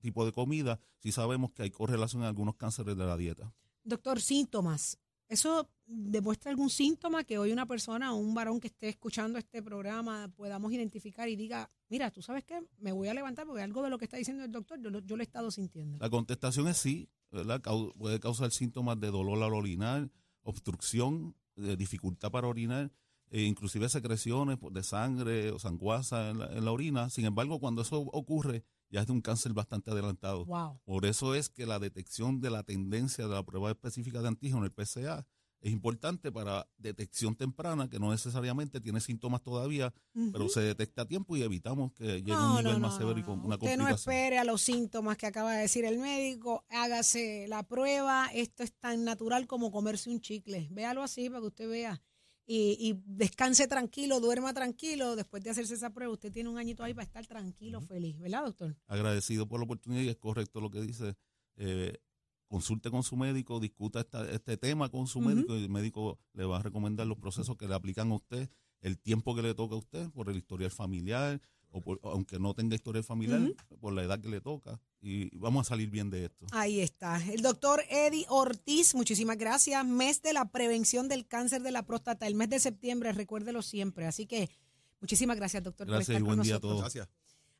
tipo 0.00 0.26
de 0.26 0.32
comida, 0.32 0.78
sí 0.98 1.10
sabemos 1.12 1.52
que 1.52 1.62
hay 1.62 1.70
correlación 1.70 2.22
en 2.22 2.28
algunos 2.28 2.56
cánceres 2.56 2.96
de 2.96 3.04
la 3.06 3.16
dieta. 3.16 3.54
Doctor, 3.84 4.20
síntomas. 4.20 4.98
¿Eso 5.32 5.66
demuestra 5.86 6.50
algún 6.50 6.68
síntoma 6.68 7.24
que 7.24 7.38
hoy 7.38 7.52
una 7.52 7.64
persona 7.64 8.12
o 8.12 8.16
un 8.16 8.34
varón 8.34 8.60
que 8.60 8.66
esté 8.66 8.90
escuchando 8.90 9.38
este 9.38 9.62
programa 9.62 10.30
podamos 10.36 10.70
identificar 10.74 11.26
y 11.26 11.36
diga, 11.36 11.70
mira, 11.88 12.10
tú 12.10 12.20
sabes 12.20 12.44
qué, 12.44 12.60
me 12.80 12.92
voy 12.92 13.08
a 13.08 13.14
levantar 13.14 13.46
porque 13.46 13.62
algo 13.62 13.82
de 13.82 13.88
lo 13.88 13.96
que 13.96 14.04
está 14.04 14.18
diciendo 14.18 14.44
el 14.44 14.52
doctor 14.52 14.78
yo 14.82 14.90
yo 14.90 15.16
lo 15.16 15.22
he 15.22 15.24
estado 15.24 15.50
sintiendo? 15.50 15.96
La 16.00 16.10
contestación 16.10 16.68
es 16.68 16.76
sí, 16.76 17.08
¿verdad? 17.30 17.62
Puede 17.96 18.20
causar 18.20 18.50
síntomas 18.50 19.00
de 19.00 19.10
dolor 19.10 19.42
al 19.42 19.54
orinar, 19.54 20.10
obstrucción, 20.42 21.34
de 21.56 21.78
dificultad 21.78 22.30
para 22.30 22.46
orinar, 22.46 22.92
e 23.30 23.44
inclusive 23.44 23.88
secreciones 23.88 24.58
de 24.70 24.82
sangre 24.82 25.50
o 25.50 25.58
sanguaza 25.58 26.28
en 26.28 26.40
la, 26.40 26.46
en 26.48 26.62
la 26.62 26.72
orina. 26.72 27.08
Sin 27.08 27.24
embargo, 27.24 27.58
cuando 27.58 27.80
eso 27.80 28.00
ocurre, 28.00 28.64
ya 28.92 29.00
es 29.00 29.06
de 29.06 29.12
un 29.12 29.22
cáncer 29.22 29.52
bastante 29.54 29.90
adelantado. 29.90 30.44
Wow. 30.44 30.78
Por 30.84 31.06
eso 31.06 31.34
es 31.34 31.48
que 31.48 31.66
la 31.66 31.78
detección 31.78 32.40
de 32.40 32.50
la 32.50 32.62
tendencia 32.62 33.26
de 33.26 33.34
la 33.34 33.42
prueba 33.42 33.70
específica 33.70 34.20
de 34.20 34.28
antígeno, 34.28 34.64
el 34.64 34.70
PCA, 34.72 35.26
es 35.62 35.72
importante 35.72 36.32
para 36.32 36.68
detección 36.76 37.36
temprana, 37.36 37.88
que 37.88 38.00
no 38.00 38.10
necesariamente 38.10 38.80
tiene 38.80 39.00
síntomas 39.00 39.42
todavía, 39.42 39.94
pero 40.32 40.48
se 40.48 40.60
detecta 40.60 41.02
a 41.02 41.06
tiempo 41.06 41.36
y 41.36 41.42
evitamos 41.42 41.92
que 41.92 42.16
llegue 42.16 42.32
a 42.32 42.50
un 42.50 42.56
nivel 42.64 42.80
más 42.80 42.96
severo 42.96 43.18
y 43.18 43.22
con 43.22 43.38
una 43.44 43.54
Usted 43.54 43.76
no 43.76 43.84
complicación. 43.84 43.94
espere 43.94 44.38
a 44.38 44.44
los 44.44 44.60
síntomas 44.60 45.16
que 45.16 45.26
acaba 45.26 45.52
de 45.52 45.62
decir 45.62 45.84
el 45.84 45.98
médico, 45.98 46.64
hágase 46.68 47.46
la 47.48 47.62
prueba, 47.62 48.28
esto 48.34 48.64
es 48.64 48.72
tan 48.74 49.04
natural 49.04 49.46
como 49.46 49.70
comerse 49.70 50.10
un 50.10 50.20
chicle, 50.20 50.68
véalo 50.72 51.00
así 51.02 51.28
para 51.30 51.40
que 51.42 51.46
usted 51.46 51.70
vea 51.70 52.02
y, 52.46 52.76
y 52.80 53.00
descanse 53.06 53.66
tranquilo, 53.68 54.20
duerma 54.20 54.52
tranquilo, 54.52 55.16
después 55.16 55.42
de 55.44 55.50
hacerse 55.50 55.74
esa 55.74 55.90
prueba 55.90 56.12
usted 56.12 56.32
tiene 56.32 56.48
un 56.48 56.58
añito 56.58 56.82
ahí 56.82 56.92
para 56.94 57.04
estar 57.04 57.26
tranquilo, 57.26 57.80
feliz, 57.80 58.18
¿verdad 58.18 58.44
doctor? 58.44 58.76
agradecido 58.86 59.46
por 59.48 59.60
la 59.60 59.64
oportunidad 59.64 60.02
y 60.02 60.08
es 60.08 60.16
correcto 60.16 60.60
lo 60.60 60.70
que 60.70 60.80
dice. 60.80 61.14
Eh, 61.56 61.98
consulte 62.48 62.90
con 62.90 63.02
su 63.02 63.16
médico, 63.16 63.60
discuta 63.60 64.00
esta- 64.00 64.30
este 64.30 64.56
tema 64.58 64.90
con 64.90 65.06
su 65.06 65.20
médico 65.20 65.56
y 65.56 65.62
el 65.64 65.70
médico 65.70 66.18
le 66.34 66.44
va 66.44 66.58
a 66.58 66.62
recomendar 66.62 67.06
los 67.06 67.16
procesos 67.18 67.56
que 67.56 67.66
le 67.66 67.74
aplican 67.74 68.10
a 68.10 68.14
usted, 68.16 68.50
el 68.80 68.98
tiempo 68.98 69.34
que 69.34 69.42
le 69.42 69.54
toca 69.54 69.74
a 69.74 69.78
usted 69.78 70.10
por 70.10 70.28
el 70.28 70.36
historial 70.36 70.70
familiar 70.70 71.40
o 71.72 71.80
por- 71.80 71.98
aunque 72.04 72.38
no 72.38 72.54
tenga 72.54 72.74
historial 72.76 73.02
familiar, 73.04 73.40
por 73.80 73.92
la 73.92 74.02
edad 74.04 74.20
que 74.20 74.28
le 74.28 74.40
toca 74.40 74.80
y 75.00 75.36
vamos 75.36 75.66
a 75.66 75.68
salir 75.70 75.90
bien 75.90 76.10
de 76.10 76.26
esto. 76.26 76.46
Ahí 76.52 76.80
está. 76.80 77.20
El 77.32 77.42
doctor 77.42 77.82
Eddie 77.90 78.26
Ortiz, 78.28 78.94
muchísimas 78.94 79.36
gracias. 79.38 79.84
Mes 79.84 80.22
de 80.22 80.32
la 80.32 80.50
prevención 80.50 81.08
del 81.08 81.26
cáncer 81.26 81.62
de 81.62 81.70
la 81.72 81.84
próstata, 81.84 82.26
el 82.26 82.34
mes 82.34 82.50
de 82.50 82.60
septiembre, 82.60 83.12
recuérdelo 83.12 83.62
siempre. 83.62 84.06
Así 84.06 84.26
que 84.26 84.48
muchísimas 85.00 85.36
gracias, 85.36 85.62
doctor, 85.62 85.86
Gracias 85.88 86.14
por 86.14 86.20
y 86.20 86.22
buen 86.24 86.38
con 86.38 86.46
día 86.46 86.56
a 86.56 86.60
todos. 86.60 86.80
Gracias. 86.80 87.08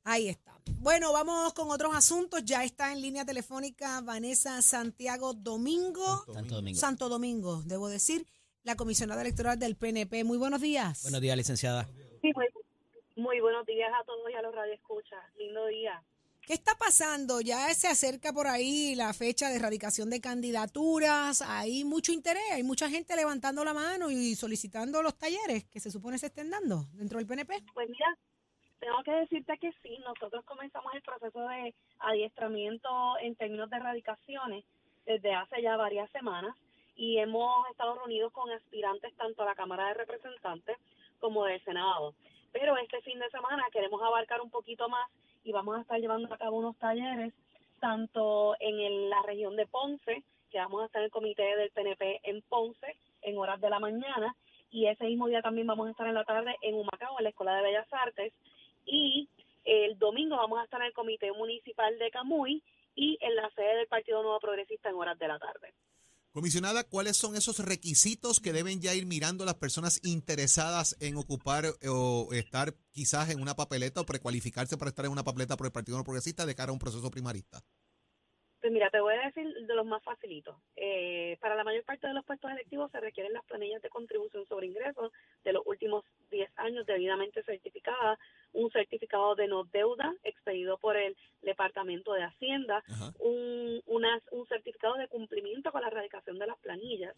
Ahí 0.04 0.28
está. 0.28 0.60
Bueno, 0.80 1.12
vamos 1.12 1.52
con 1.54 1.70
otros 1.70 1.94
asuntos. 1.94 2.44
Ya 2.44 2.64
está 2.64 2.92
en 2.92 3.00
línea 3.00 3.24
telefónica 3.24 4.00
Vanessa 4.00 4.60
Santiago 4.60 5.32
Domingo. 5.32 6.24
Santo 6.32 6.54
Domingo. 6.56 6.78
Santo 6.80 7.08
Domingo, 7.08 7.62
debo 7.64 7.88
decir, 7.88 8.26
la 8.64 8.74
comisionada 8.76 9.20
electoral 9.22 9.58
del 9.58 9.76
PNP. 9.76 10.24
Muy 10.24 10.38
buenos 10.38 10.60
días. 10.60 11.02
Buenos 11.02 11.20
días, 11.20 11.36
licenciada. 11.36 11.88
Sí, 12.20 12.30
muy, 12.34 12.46
muy 13.16 13.40
buenos 13.40 13.66
días 13.66 13.92
a 13.98 14.04
todos 14.04 14.30
y 14.30 14.34
a 14.34 14.42
los 14.42 14.54
radioescuchas. 14.54 15.20
Lindo 15.36 15.66
día. 15.66 16.02
¿Qué 16.46 16.54
está 16.54 16.74
pasando? 16.74 17.40
Ya 17.40 17.72
se 17.74 17.86
acerca 17.86 18.32
por 18.32 18.48
ahí 18.48 18.94
la 18.96 19.12
fecha 19.12 19.48
de 19.48 19.56
erradicación 19.56 20.10
de 20.10 20.20
candidaturas. 20.20 21.40
Hay 21.42 21.84
mucho 21.84 22.12
interés, 22.12 22.42
hay 22.50 22.64
mucha 22.64 22.88
gente 22.88 23.14
levantando 23.14 23.64
la 23.64 23.72
mano 23.72 24.10
y 24.10 24.34
solicitando 24.34 25.02
los 25.02 25.16
talleres 25.16 25.64
que 25.64 25.78
se 25.78 25.90
supone 25.90 26.18
se 26.18 26.26
estén 26.26 26.50
dando 26.50 26.86
dentro 26.94 27.18
del 27.18 27.28
PNP. 27.28 27.62
Pues 27.74 27.88
mira, 27.88 28.18
tengo 28.80 29.02
que 29.04 29.12
decirte 29.12 29.56
que 29.58 29.70
sí, 29.82 29.98
nosotros 30.04 30.44
comenzamos 30.44 30.92
el 30.94 31.02
proceso 31.02 31.46
de 31.46 31.74
adiestramiento 32.00 32.88
en 33.20 33.36
términos 33.36 33.70
de 33.70 33.76
erradicaciones 33.76 34.64
desde 35.06 35.32
hace 35.34 35.62
ya 35.62 35.76
varias 35.76 36.10
semanas 36.10 36.56
y 36.96 37.18
hemos 37.18 37.68
estado 37.70 37.94
reunidos 37.94 38.32
con 38.32 38.50
aspirantes 38.50 39.14
tanto 39.16 39.42
a 39.42 39.46
la 39.46 39.54
Cámara 39.54 39.88
de 39.88 39.94
Representantes 39.94 40.76
como 41.20 41.44
del 41.44 41.62
Senado. 41.64 42.14
Pero 42.52 42.76
este 42.76 43.00
fin 43.02 43.18
de 43.18 43.30
semana 43.30 43.64
queremos 43.72 44.02
abarcar 44.02 44.40
un 44.40 44.50
poquito 44.50 44.88
más 44.88 45.08
y 45.44 45.52
vamos 45.52 45.76
a 45.76 45.80
estar 45.80 45.98
llevando 45.98 46.32
a 46.32 46.38
cabo 46.38 46.58
unos 46.58 46.76
talleres 46.76 47.32
tanto 47.80 48.54
en 48.60 48.78
el- 48.78 49.10
la 49.10 49.22
región 49.22 49.56
de 49.56 49.66
Ponce, 49.66 50.22
que 50.50 50.58
vamos 50.58 50.82
a 50.82 50.86
estar 50.86 51.00
en 51.00 51.06
el 51.06 51.10
comité 51.10 51.56
del 51.56 51.70
PNP 51.70 52.20
en 52.22 52.42
Ponce 52.42 52.96
en 53.22 53.38
horas 53.38 53.60
de 53.60 53.70
la 53.70 53.80
mañana, 53.80 54.36
y 54.70 54.86
ese 54.86 55.04
mismo 55.04 55.26
día 55.26 55.42
también 55.42 55.66
vamos 55.66 55.88
a 55.88 55.90
estar 55.90 56.06
en 56.06 56.14
la 56.14 56.24
tarde 56.24 56.54
en 56.62 56.74
Humacao, 56.74 57.18
en 57.18 57.24
la 57.24 57.30
Escuela 57.30 57.56
de 57.56 57.62
Bellas 57.62 57.92
Artes, 57.92 58.32
y 58.84 59.28
el 59.64 59.98
domingo 59.98 60.36
vamos 60.36 60.58
a 60.60 60.64
estar 60.64 60.80
en 60.80 60.88
el 60.88 60.92
comité 60.92 61.32
municipal 61.32 61.98
de 61.98 62.10
Camuy 62.10 62.62
y 62.94 63.18
en 63.20 63.36
la 63.36 63.50
sede 63.50 63.76
del 63.76 63.86
Partido 63.86 64.22
Nuevo 64.22 64.40
Progresista 64.40 64.90
en 64.90 64.96
horas 64.96 65.18
de 65.18 65.28
la 65.28 65.38
tarde. 65.38 65.72
Comisionada, 66.32 66.84
¿cuáles 66.84 67.18
son 67.18 67.36
esos 67.36 67.58
requisitos 67.58 68.40
que 68.40 68.54
deben 68.54 68.80
ya 68.80 68.94
ir 68.94 69.04
mirando 69.04 69.44
las 69.44 69.56
personas 69.56 70.00
interesadas 70.02 70.96
en 70.98 71.18
ocupar 71.18 71.66
eh, 71.66 71.88
o 71.88 72.32
estar 72.32 72.74
quizás 72.90 73.28
en 73.28 73.42
una 73.42 73.54
papeleta 73.54 74.00
o 74.00 74.06
precualificarse 74.06 74.78
para 74.78 74.88
estar 74.88 75.04
en 75.04 75.12
una 75.12 75.24
papeleta 75.24 75.58
por 75.58 75.66
el 75.66 75.72
Partido 75.72 75.98
No 75.98 76.04
Progresista 76.04 76.46
de 76.46 76.54
cara 76.54 76.70
a 76.70 76.72
un 76.72 76.78
proceso 76.78 77.10
primarista? 77.10 77.62
Pues 78.62 78.72
mira, 78.72 78.90
te 78.90 79.00
voy 79.00 79.14
a 79.14 79.26
decir 79.26 79.44
de 79.66 79.74
los 79.74 79.84
más 79.84 80.00
facilitos. 80.04 80.54
Eh, 80.76 81.36
para 81.40 81.56
la 81.56 81.64
mayor 81.64 81.82
parte 81.82 82.06
de 82.06 82.14
los 82.14 82.24
puestos 82.24 82.48
electivos 82.48 82.92
se 82.92 83.00
requieren 83.00 83.32
las 83.32 83.44
planillas 83.44 83.82
de 83.82 83.88
contribución 83.90 84.46
sobre 84.46 84.68
ingresos 84.68 85.10
de 85.42 85.52
los 85.52 85.66
últimos 85.66 86.04
10 86.30 86.48
años 86.58 86.86
debidamente 86.86 87.42
certificadas, 87.42 88.20
un 88.52 88.70
certificado 88.70 89.34
de 89.34 89.48
no 89.48 89.64
deuda 89.64 90.14
expedido 90.22 90.78
por 90.78 90.96
el 90.96 91.16
Departamento 91.42 92.12
de 92.12 92.22
Hacienda, 92.22 92.84
un, 93.18 93.82
unas- 93.86 94.22
un 94.30 94.46
certificado 94.46 94.94
de 94.94 95.08
cumplimiento 95.08 95.72
con 95.72 95.80
la 95.82 95.88
erradicación 95.88 96.38
de 96.38 96.46
las 96.46 96.58
planillas, 96.60 97.16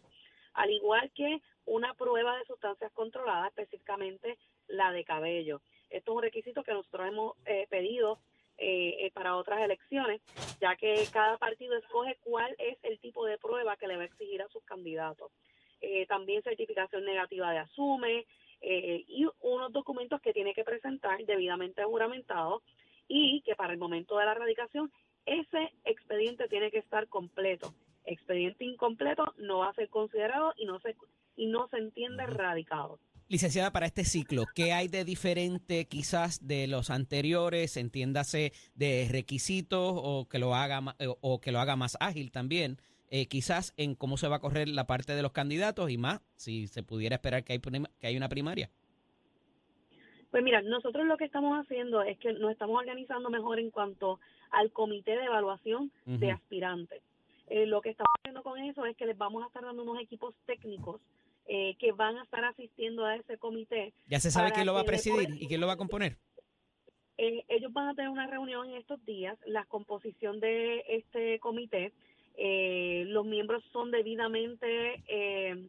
al 0.54 0.70
igual 0.70 1.10
que 1.14 1.42
una 1.66 1.92
prueba 1.92 2.38
de 2.38 2.46
sustancias 2.46 2.90
controladas, 2.92 3.48
específicamente 3.48 4.38
la 4.68 4.92
de 4.92 5.04
cabello. 5.04 5.60
Esto 5.90 6.12
es 6.12 6.16
un 6.16 6.22
requisito 6.22 6.62
que 6.62 6.72
nosotros 6.72 7.06
hemos 7.06 7.36
eh, 7.44 7.66
pedido 7.68 8.18
eh, 8.58 9.06
eh, 9.06 9.10
para 9.12 9.36
otras 9.36 9.60
elecciones, 9.60 10.20
ya 10.60 10.76
que 10.76 11.06
cada 11.12 11.38
partido 11.38 11.76
escoge 11.76 12.16
cuál 12.22 12.54
es 12.58 12.78
el 12.82 12.98
tipo 13.00 13.26
de 13.26 13.38
prueba 13.38 13.76
que 13.76 13.88
le 13.88 13.96
va 13.96 14.02
a 14.02 14.06
exigir 14.06 14.42
a 14.42 14.48
sus 14.48 14.62
candidatos. 14.64 15.32
Eh, 15.80 16.06
también 16.06 16.42
certificación 16.42 17.04
negativa 17.04 17.50
de 17.50 17.58
asume 17.58 18.26
eh, 18.62 19.04
y 19.06 19.26
unos 19.42 19.70
documentos 19.70 20.18
que 20.22 20.32
tiene 20.32 20.54
que 20.54 20.64
presentar 20.64 21.22
debidamente 21.26 21.84
juramentados 21.84 22.62
y 23.06 23.42
que 23.42 23.54
para 23.54 23.74
el 23.74 23.78
momento 23.78 24.16
de 24.16 24.24
la 24.24 24.32
radicación 24.32 24.90
ese 25.26 25.72
expediente 25.84 26.48
tiene 26.48 26.70
que 26.70 26.78
estar 26.78 27.06
completo. 27.08 27.74
Expediente 28.06 28.64
incompleto 28.64 29.34
no 29.36 29.58
va 29.58 29.68
a 29.68 29.74
ser 29.74 29.90
considerado 29.90 30.54
y 30.56 30.64
no 30.64 30.78
se 30.80 30.96
y 31.36 31.46
no 31.46 31.68
se 31.68 31.76
entiende 31.76 32.24
radicado. 32.24 32.98
Licenciada, 33.34 33.72
para 33.72 33.86
este 33.86 34.04
ciclo, 34.04 34.44
¿qué 34.54 34.72
hay 34.72 34.86
de 34.86 35.04
diferente 35.04 35.88
quizás 35.88 36.46
de 36.46 36.68
los 36.68 36.88
anteriores? 36.88 37.76
Entiéndase 37.76 38.52
de 38.76 39.08
requisitos 39.10 39.92
o 39.92 40.28
que 40.30 40.38
lo 40.38 40.54
haga 40.54 40.94
eh, 41.00 41.08
o 41.20 41.40
que 41.40 41.50
lo 41.50 41.58
haga 41.58 41.74
más 41.74 41.96
ágil 41.98 42.30
también. 42.30 42.76
eh, 43.10 43.26
quizás 43.26 43.74
en 43.76 43.96
cómo 43.96 44.18
se 44.18 44.28
va 44.28 44.36
a 44.36 44.38
correr 44.38 44.68
la 44.68 44.86
parte 44.86 45.16
de 45.16 45.22
los 45.22 45.32
candidatos 45.32 45.90
y 45.90 45.98
más 45.98 46.20
si 46.36 46.68
se 46.68 46.84
pudiera 46.84 47.16
esperar 47.16 47.42
que 47.42 47.54
hay, 47.54 47.60
que 47.98 48.06
hay 48.06 48.16
una 48.16 48.28
primaria. 48.28 48.70
Pues 50.30 50.44
mira, 50.44 50.62
nosotros 50.62 51.04
lo 51.04 51.16
que 51.16 51.24
estamos 51.24 51.58
haciendo 51.58 52.02
es 52.02 52.16
que 52.18 52.34
nos 52.34 52.52
estamos 52.52 52.78
organizando 52.78 53.30
mejor 53.30 53.58
en 53.58 53.72
cuanto 53.72 54.20
al 54.52 54.70
comité 54.70 55.10
de 55.10 55.24
evaluación 55.24 55.90
de 56.06 56.30
aspirantes. 56.30 57.02
Eh, 57.48 57.66
lo 57.66 57.80
que 57.80 57.90
estamos 57.90 58.12
haciendo 58.20 58.44
con 58.44 58.60
eso 58.60 58.86
es 58.86 58.96
que 58.96 59.06
les 59.06 59.18
vamos 59.18 59.42
a 59.42 59.48
estar 59.48 59.64
dando 59.64 59.82
unos 59.82 60.00
equipos 60.00 60.36
técnicos 60.46 61.00
eh, 61.46 61.76
que 61.78 61.92
van 61.92 62.16
a 62.16 62.24
estar 62.24 62.44
asistiendo 62.44 63.04
a 63.04 63.16
ese 63.16 63.38
comité. 63.38 63.92
¿Ya 64.06 64.20
se 64.20 64.30
sabe 64.30 64.52
quién 64.52 64.66
lo 64.66 64.74
va 64.74 64.80
a 64.80 64.84
presidir 64.84 65.28
y 65.40 65.46
quién 65.46 65.60
lo 65.60 65.66
va 65.66 65.74
a 65.74 65.78
componer? 65.78 66.16
Eh, 67.16 67.44
ellos 67.48 67.72
van 67.72 67.88
a 67.88 67.94
tener 67.94 68.10
una 68.10 68.26
reunión 68.26 68.68
en 68.68 68.76
estos 68.76 69.04
días, 69.04 69.38
la 69.46 69.64
composición 69.66 70.40
de 70.40 70.82
este 70.88 71.38
comité, 71.38 71.92
eh, 72.36 73.04
los 73.06 73.24
miembros 73.24 73.62
son 73.72 73.92
debidamente 73.92 75.02
eh, 75.06 75.68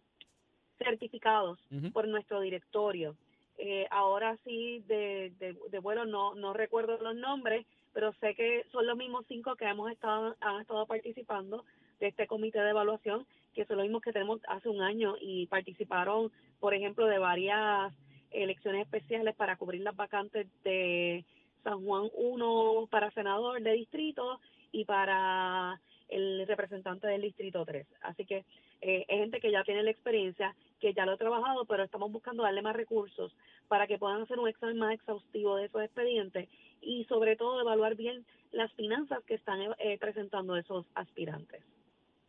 certificados 0.79 1.59
por 1.93 2.07
nuestro 2.07 2.41
directorio. 2.41 3.15
Eh, 3.57 3.87
ahora 3.91 4.37
sí, 4.43 4.83
de, 4.87 5.31
de, 5.39 5.55
de 5.69 5.79
vuelo 5.79 6.05
no, 6.05 6.35
no 6.35 6.53
recuerdo 6.53 6.97
los 6.97 7.15
nombres, 7.15 7.65
pero 7.93 8.11
sé 8.13 8.35
que 8.35 8.65
son 8.71 8.85
los 8.85 8.97
mismos 8.97 9.25
cinco 9.27 9.55
que 9.55 9.65
hemos 9.65 9.91
estado, 9.91 10.35
han 10.41 10.61
estado 10.61 10.85
participando 10.85 11.63
de 11.99 12.07
este 12.07 12.27
comité 12.27 12.59
de 12.59 12.71
evaluación, 12.71 13.25
que 13.55 13.65
son 13.65 13.77
los 13.77 13.85
mismos 13.85 14.01
que 14.01 14.11
tenemos 14.11 14.41
hace 14.47 14.69
un 14.69 14.81
año 14.81 15.15
y 15.19 15.47
participaron, 15.47 16.31
por 16.59 16.73
ejemplo, 16.73 17.07
de 17.07 17.17
varias 17.17 17.93
elecciones 18.31 18.81
especiales 18.81 19.35
para 19.35 19.55
cubrir 19.55 19.81
las 19.81 19.95
vacantes 19.95 20.47
de 20.63 21.25
San 21.63 21.83
Juan 21.83 22.09
1 22.13 22.87
para 22.91 23.11
senador 23.11 23.61
de 23.61 23.71
distrito 23.71 24.39
y 24.71 24.85
para 24.85 25.79
el 26.09 26.45
representante 26.45 27.07
del 27.07 27.21
distrito 27.21 27.65
3. 27.65 27.87
Así 28.01 28.25
que 28.25 28.45
eh, 28.81 29.05
es 29.07 29.19
gente 29.19 29.39
que 29.39 29.51
ya 29.51 29.63
tiene 29.63 29.83
la 29.83 29.91
experiencia, 29.91 30.55
que 30.79 30.93
ya 30.93 31.05
lo 31.05 31.13
ha 31.13 31.17
trabajado, 31.17 31.65
pero 31.65 31.83
estamos 31.83 32.11
buscando 32.11 32.43
darle 32.43 32.61
más 32.61 32.75
recursos 32.75 33.35
para 33.67 33.87
que 33.87 33.97
puedan 33.97 34.21
hacer 34.21 34.37
un 34.37 34.49
examen 34.49 34.77
más 34.77 34.93
exhaustivo 34.93 35.55
de 35.55 35.65
esos 35.65 35.81
expedientes 35.81 36.49
y 36.81 37.05
sobre 37.05 37.35
todo 37.35 37.61
evaluar 37.61 37.95
bien 37.95 38.25
las 38.51 38.71
finanzas 38.73 39.23
que 39.25 39.35
están 39.35 39.59
eh, 39.79 39.97
presentando 39.97 40.55
esos 40.55 40.85
aspirantes. 40.93 41.63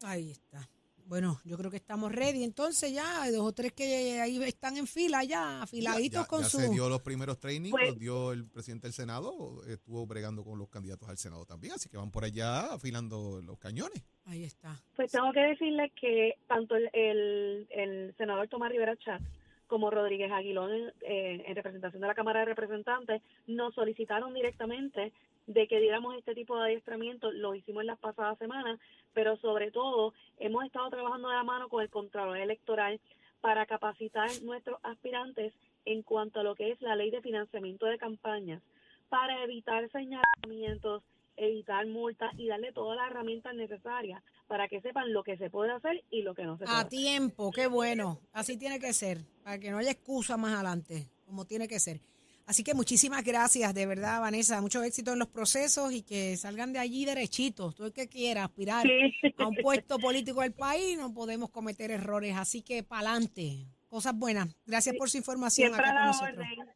Ahí 0.02 0.30
está. 0.30 0.68
Bueno, 1.06 1.40
yo 1.44 1.56
creo 1.56 1.70
que 1.70 1.76
estamos 1.76 2.10
ready. 2.12 2.42
Entonces 2.42 2.92
ya 2.92 3.22
hay 3.22 3.32
dos 3.32 3.42
o 3.46 3.52
tres 3.52 3.72
que 3.72 4.20
ahí 4.20 4.42
están 4.42 4.76
en 4.76 4.86
fila 4.86 5.22
ya, 5.24 5.62
afiladitos 5.62 6.22
ya, 6.22 6.26
con 6.26 6.42
ya 6.42 6.48
su... 6.48 6.58
se 6.58 6.68
dio 6.68 6.88
los 6.88 7.00
primeros 7.02 7.38
trainings, 7.38 7.70
Pues- 7.70 7.88
los 7.90 7.98
dio 7.98 8.32
el 8.32 8.44
presidente 8.46 8.88
del 8.88 8.94
Senado, 8.94 9.62
estuvo 9.68 10.06
bregando 10.06 10.44
con 10.44 10.58
los 10.58 10.68
candidatos 10.68 11.08
al 11.08 11.16
Senado 11.18 11.46
también, 11.46 11.74
así 11.74 11.88
que 11.88 11.96
van 11.96 12.10
por 12.10 12.24
allá 12.24 12.72
afilando 12.74 13.40
los 13.42 13.58
cañones. 13.58 14.02
Ahí 14.24 14.42
está. 14.44 14.82
Pues 14.96 15.12
tengo 15.12 15.32
que 15.32 15.40
decirles 15.40 15.92
que 16.00 16.34
tanto 16.48 16.74
el, 16.74 16.90
el, 16.92 17.68
el 17.70 18.14
senador 18.18 18.48
Tomás 18.48 18.72
Rivera 18.72 18.96
Chatz 18.96 19.22
como 19.68 19.90
Rodríguez 19.90 20.30
Aguilón 20.32 20.72
en, 20.72 20.88
eh, 21.02 21.44
en 21.46 21.54
representación 21.56 22.00
de 22.00 22.08
la 22.08 22.14
Cámara 22.14 22.40
de 22.40 22.46
Representantes 22.46 23.22
nos 23.46 23.74
solicitaron 23.74 24.34
directamente 24.34 25.12
de 25.46 25.68
que 25.68 25.80
diéramos 25.80 26.16
este 26.16 26.34
tipo 26.34 26.56
de 26.56 26.64
adiestramiento, 26.64 27.30
lo 27.30 27.54
hicimos 27.54 27.82
en 27.82 27.86
las 27.88 27.98
pasadas 27.98 28.38
semanas, 28.38 28.80
pero 29.14 29.36
sobre 29.38 29.70
todo 29.70 30.12
hemos 30.38 30.64
estado 30.64 30.90
trabajando 30.90 31.28
de 31.28 31.36
la 31.36 31.44
mano 31.44 31.68
con 31.68 31.82
el 31.82 31.90
Contralor 31.90 32.36
Electoral 32.36 33.00
para 33.40 33.64
capacitar 33.66 34.28
nuestros 34.42 34.78
aspirantes 34.82 35.52
en 35.84 36.02
cuanto 36.02 36.40
a 36.40 36.42
lo 36.42 36.54
que 36.56 36.72
es 36.72 36.80
la 36.82 36.96
ley 36.96 37.10
de 37.10 37.22
financiamiento 37.22 37.86
de 37.86 37.96
campañas, 37.98 38.60
para 39.08 39.44
evitar 39.44 39.88
señalamientos, 39.92 41.02
evitar 41.36 41.86
multas 41.86 42.32
y 42.36 42.48
darle 42.48 42.72
todas 42.72 42.96
las 42.96 43.10
herramientas 43.10 43.54
necesarias 43.54 44.20
para 44.48 44.66
que 44.68 44.80
sepan 44.80 45.12
lo 45.12 45.22
que 45.22 45.36
se 45.36 45.48
puede 45.50 45.70
hacer 45.70 46.02
y 46.10 46.22
lo 46.22 46.34
que 46.34 46.42
no 46.44 46.56
se 46.58 46.64
puede 46.64 46.76
A 46.76 46.80
hacer. 46.80 46.90
tiempo, 46.90 47.52
qué 47.52 47.68
bueno. 47.68 48.18
Así 48.32 48.56
tiene 48.56 48.80
que 48.80 48.92
ser, 48.92 49.18
para 49.44 49.58
que 49.60 49.70
no 49.70 49.78
haya 49.78 49.92
excusa 49.92 50.36
más 50.36 50.54
adelante, 50.54 51.06
como 51.24 51.44
tiene 51.44 51.68
que 51.68 51.78
ser. 51.78 52.00
Así 52.46 52.62
que 52.62 52.74
muchísimas 52.74 53.24
gracias, 53.24 53.74
de 53.74 53.86
verdad, 53.86 54.20
Vanessa. 54.20 54.60
Mucho 54.60 54.82
éxito 54.84 55.12
en 55.12 55.18
los 55.18 55.26
procesos 55.28 55.92
y 55.92 56.02
que 56.02 56.36
salgan 56.36 56.72
de 56.72 56.78
allí 56.78 57.04
derechitos. 57.04 57.74
Todo 57.74 57.88
el 57.88 57.92
que 57.92 58.08
quiera 58.08 58.44
aspirar 58.44 58.86
Sí. 58.86 59.32
a 59.36 59.48
un 59.48 59.56
puesto 59.56 59.98
político 59.98 60.42
del 60.42 60.52
país, 60.52 60.96
no 60.96 61.12
podemos 61.12 61.50
cometer 61.50 61.90
errores. 61.90 62.36
Así 62.36 62.62
que 62.62 62.84
pa'lante. 62.84 63.66
Cosas 63.88 64.14
buenas. 64.14 64.48
Gracias 64.64 64.94
por 64.96 65.10
su 65.10 65.16
información 65.16 65.70
Siempre 65.70 65.84
acá 65.84 65.92
con 65.92 66.00
la 66.00 66.06
nosotros. 66.06 66.36
orden. 66.38 66.68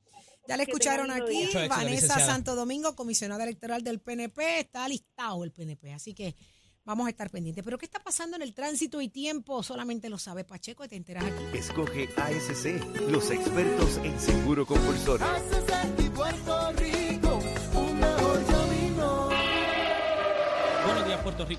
Ya 0.48 0.56
le 0.56 0.62
escucharon 0.64 1.10
aquí, 1.12 1.42
éxito, 1.42 1.68
Vanessa 1.68 1.84
licenciada. 1.90 2.26
Santo 2.26 2.56
Domingo, 2.56 2.96
comisionada 2.96 3.44
electoral 3.44 3.84
del 3.84 4.00
PNP, 4.00 4.58
está 4.60 4.88
listado 4.88 5.44
el 5.44 5.52
PNP, 5.52 5.92
así 5.92 6.14
que 6.14 6.34
vamos 6.90 7.06
a 7.06 7.11
estar 7.11 7.30
pendientes. 7.30 7.64
Pero 7.64 7.78
¿qué 7.78 7.87
está 7.87 8.00
pasando 8.00 8.37
en 8.37 8.42
el 8.42 8.52
tránsito 8.52 9.00
y 9.00 9.09
tiempo? 9.09 9.62
Solamente 9.62 10.09
lo 10.09 10.18
sabe 10.18 10.44
Pacheco 10.44 10.85
y 10.85 10.88
te 10.88 10.97
enteras 10.97 11.25
aquí. 11.25 11.59
Escoge 11.59 12.09
ASC, 12.16 13.09
los 13.09 13.30
expertos 13.30 13.99
en 13.99 14.18
seguro 14.18 14.66
compulsorio. 14.66 15.25
Buenos 15.25 15.66
días, 15.66 16.11
Puerto 16.11 16.73
Rico. 16.73 17.09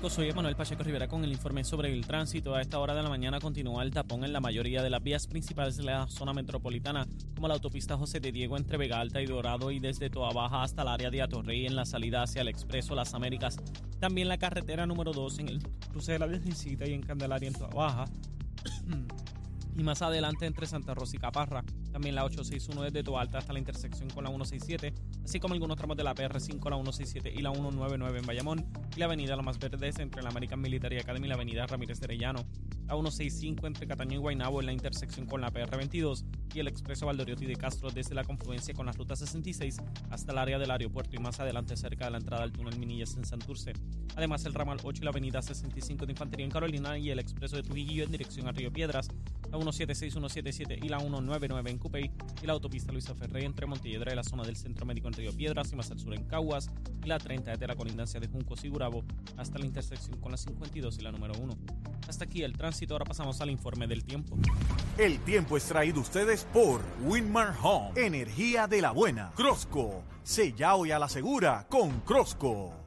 Soy 0.08 0.28
Emanuel 0.28 0.54
Pacheco 0.54 0.82
Rivera 0.82 1.08
con 1.08 1.24
el 1.24 1.32
informe 1.32 1.64
sobre 1.64 1.92
el 1.92 2.06
tránsito. 2.06 2.54
A 2.54 2.60
esta 2.60 2.78
hora 2.78 2.94
de 2.94 3.02
la 3.02 3.08
mañana 3.08 3.40
continúa 3.40 3.82
el 3.82 3.90
tapón 3.90 4.24
en 4.24 4.32
la 4.32 4.40
mayoría 4.40 4.82
de 4.82 4.90
las 4.90 5.02
vías 5.02 5.26
principales 5.26 5.76
de 5.76 5.84
la 5.84 6.06
zona 6.08 6.32
metropolitana, 6.34 7.06
como 7.34 7.48
la 7.48 7.54
autopista 7.54 7.96
José 7.96 8.20
de 8.20 8.32
Diego 8.32 8.56
entre 8.56 8.76
Vega 8.76 9.00
Alta 9.00 9.22
y 9.22 9.26
Dorado 9.26 9.70
y 9.70 9.80
desde 9.80 10.10
Toa 10.10 10.32
Baja 10.32 10.62
hasta 10.62 10.82
el 10.82 10.88
área 10.88 11.10
de 11.10 11.22
Atorrey 11.22 11.66
en 11.66 11.74
la 11.74 11.86
salida 11.86 12.22
hacia 12.22 12.42
el 12.42 12.48
Expreso 12.48 12.94
Las 12.94 13.14
Américas. 13.14 13.56
También 13.98 14.28
la 14.28 14.38
carretera 14.38 14.86
número 14.86 15.12
2 15.12 15.38
en 15.38 15.48
el 15.48 15.62
cruce 15.90 16.12
de 16.12 16.18
la 16.18 16.26
Virgencita 16.26 16.86
y 16.86 16.92
en 16.92 17.02
Candelaria 17.02 17.48
en 17.48 17.54
Toa 17.54 17.68
Baja. 17.68 18.04
y 19.76 19.82
más 19.82 20.02
adelante 20.02 20.46
entre 20.46 20.66
Santa 20.66 20.94
Rosa 20.94 21.16
y 21.16 21.18
Caparra. 21.18 21.64
También 21.90 22.14
la 22.14 22.24
861 22.24 22.82
desde 22.82 23.02
Toa 23.02 23.22
Alta 23.22 23.38
hasta 23.38 23.52
la 23.52 23.58
intersección 23.58 24.08
con 24.10 24.24
la 24.24 24.30
167, 24.30 24.94
así 25.24 25.40
como 25.40 25.54
algunos 25.54 25.76
tramos 25.76 25.96
de 25.96 26.04
la 26.04 26.14
PR5, 26.14 26.70
la 26.70 26.76
167 26.76 27.32
y 27.34 27.42
la 27.42 27.52
199 27.52 28.18
en 28.18 28.26
Bayamón, 28.26 28.66
y 28.94 28.98
la 28.98 29.06
avenida 29.06 29.36
La 29.36 29.42
Más 29.42 29.58
Verde 29.58 29.88
es 29.88 29.98
entre 29.98 30.22
la 30.22 30.30
American 30.30 30.60
Military 30.60 30.98
Academy 30.98 31.26
y 31.26 31.28
la 31.28 31.34
avenida 31.34 31.66
Ramírez 31.66 32.00
de 32.00 32.06
Arellano, 32.06 32.44
la 32.86 32.94
165 32.94 33.66
entre 33.66 33.86
Cataño 33.86 34.14
y 34.14 34.18
Guaynabo 34.18 34.60
en 34.60 34.66
la 34.66 34.72
intersección 34.72 35.26
con 35.26 35.40
la 35.40 35.52
PR22 35.52 36.24
y 36.54 36.60
el 36.60 36.68
expreso 36.68 37.06
Valdoriotti 37.06 37.46
de 37.46 37.56
Castro 37.56 37.90
desde 37.90 38.14
la 38.14 38.24
confluencia 38.24 38.74
con 38.74 38.86
la 38.86 38.92
ruta 38.92 39.16
66 39.16 39.78
hasta 40.10 40.32
el 40.32 40.38
área 40.38 40.58
del 40.58 40.70
aeropuerto 40.70 41.16
y 41.16 41.18
más 41.18 41.40
adelante 41.40 41.76
cerca 41.76 42.06
de 42.06 42.10
la 42.12 42.18
entrada 42.18 42.42
al 42.42 42.52
túnel 42.52 42.78
Minillas 42.78 43.16
en 43.16 43.24
Santurce. 43.24 43.72
Además 44.16 44.44
el 44.44 44.54
ramal 44.54 44.78
8 44.82 45.02
y 45.02 45.04
la 45.04 45.10
avenida 45.10 45.40
65 45.40 46.06
de 46.06 46.12
Infantería 46.12 46.44
en 46.44 46.50
Carolina 46.50 46.98
y 46.98 47.10
el 47.10 47.18
expreso 47.18 47.56
de 47.56 47.62
Trujillo 47.62 48.04
en 48.04 48.10
dirección 48.10 48.46
a 48.48 48.52
Río 48.52 48.72
Piedras 48.72 49.08
la 49.52 49.58
176, 49.58 50.14
177 50.14 50.78
y 50.82 50.88
la 50.88 50.98
199 50.98 51.70
en 51.70 51.78
Cupey 51.78 52.10
y 52.42 52.46
la 52.46 52.54
autopista 52.54 52.90
Luisa 52.90 53.14
Ferrey 53.14 53.44
entre 53.44 53.66
Montelledra 53.66 54.12
y 54.12 54.16
la 54.16 54.24
zona 54.24 54.44
del 54.44 54.56
Centro 54.56 54.86
Médico 54.86 55.08
en 55.08 55.14
Río 55.14 55.32
Piedras 55.32 55.70
y 55.72 55.76
más 55.76 55.90
al 55.90 56.00
sur 56.00 56.14
en 56.14 56.24
Caguas 56.24 56.70
y 57.04 57.06
la 57.06 57.18
30 57.18 57.56
de 57.56 57.66
la 57.66 57.76
colindancia 57.76 58.18
de 58.18 58.28
Juncos 58.28 58.64
y 58.64 58.68
Gurabo 58.68 59.04
hasta 59.36 59.58
la 59.58 59.66
intersección 59.66 60.18
con 60.20 60.32
la 60.32 60.38
52 60.38 60.98
y 60.98 61.02
la 61.02 61.12
número 61.12 61.34
1. 61.38 61.54
Hasta 62.08 62.24
aquí 62.24 62.42
el 62.42 62.54
tránsito, 62.54 62.94
ahora 62.94 63.04
pasamos 63.04 63.40
al 63.42 63.50
informe 63.50 63.86
del 63.86 64.04
tiempo. 64.04 64.36
El 64.96 65.18
tiempo 65.20 65.56
es 65.58 65.64
traído 65.64 66.00
ustedes 66.00 66.44
por 66.52 66.80
Winmar 67.04 67.54
Home, 67.62 67.90
energía 67.96 68.66
de 68.66 68.80
la 68.80 68.92
buena. 68.92 69.32
Crosco, 69.36 70.02
sella 70.22 70.74
hoy 70.76 70.92
a 70.92 70.98
la 70.98 71.08
segura 71.08 71.66
con 71.68 72.00
Crosco. 72.00 72.81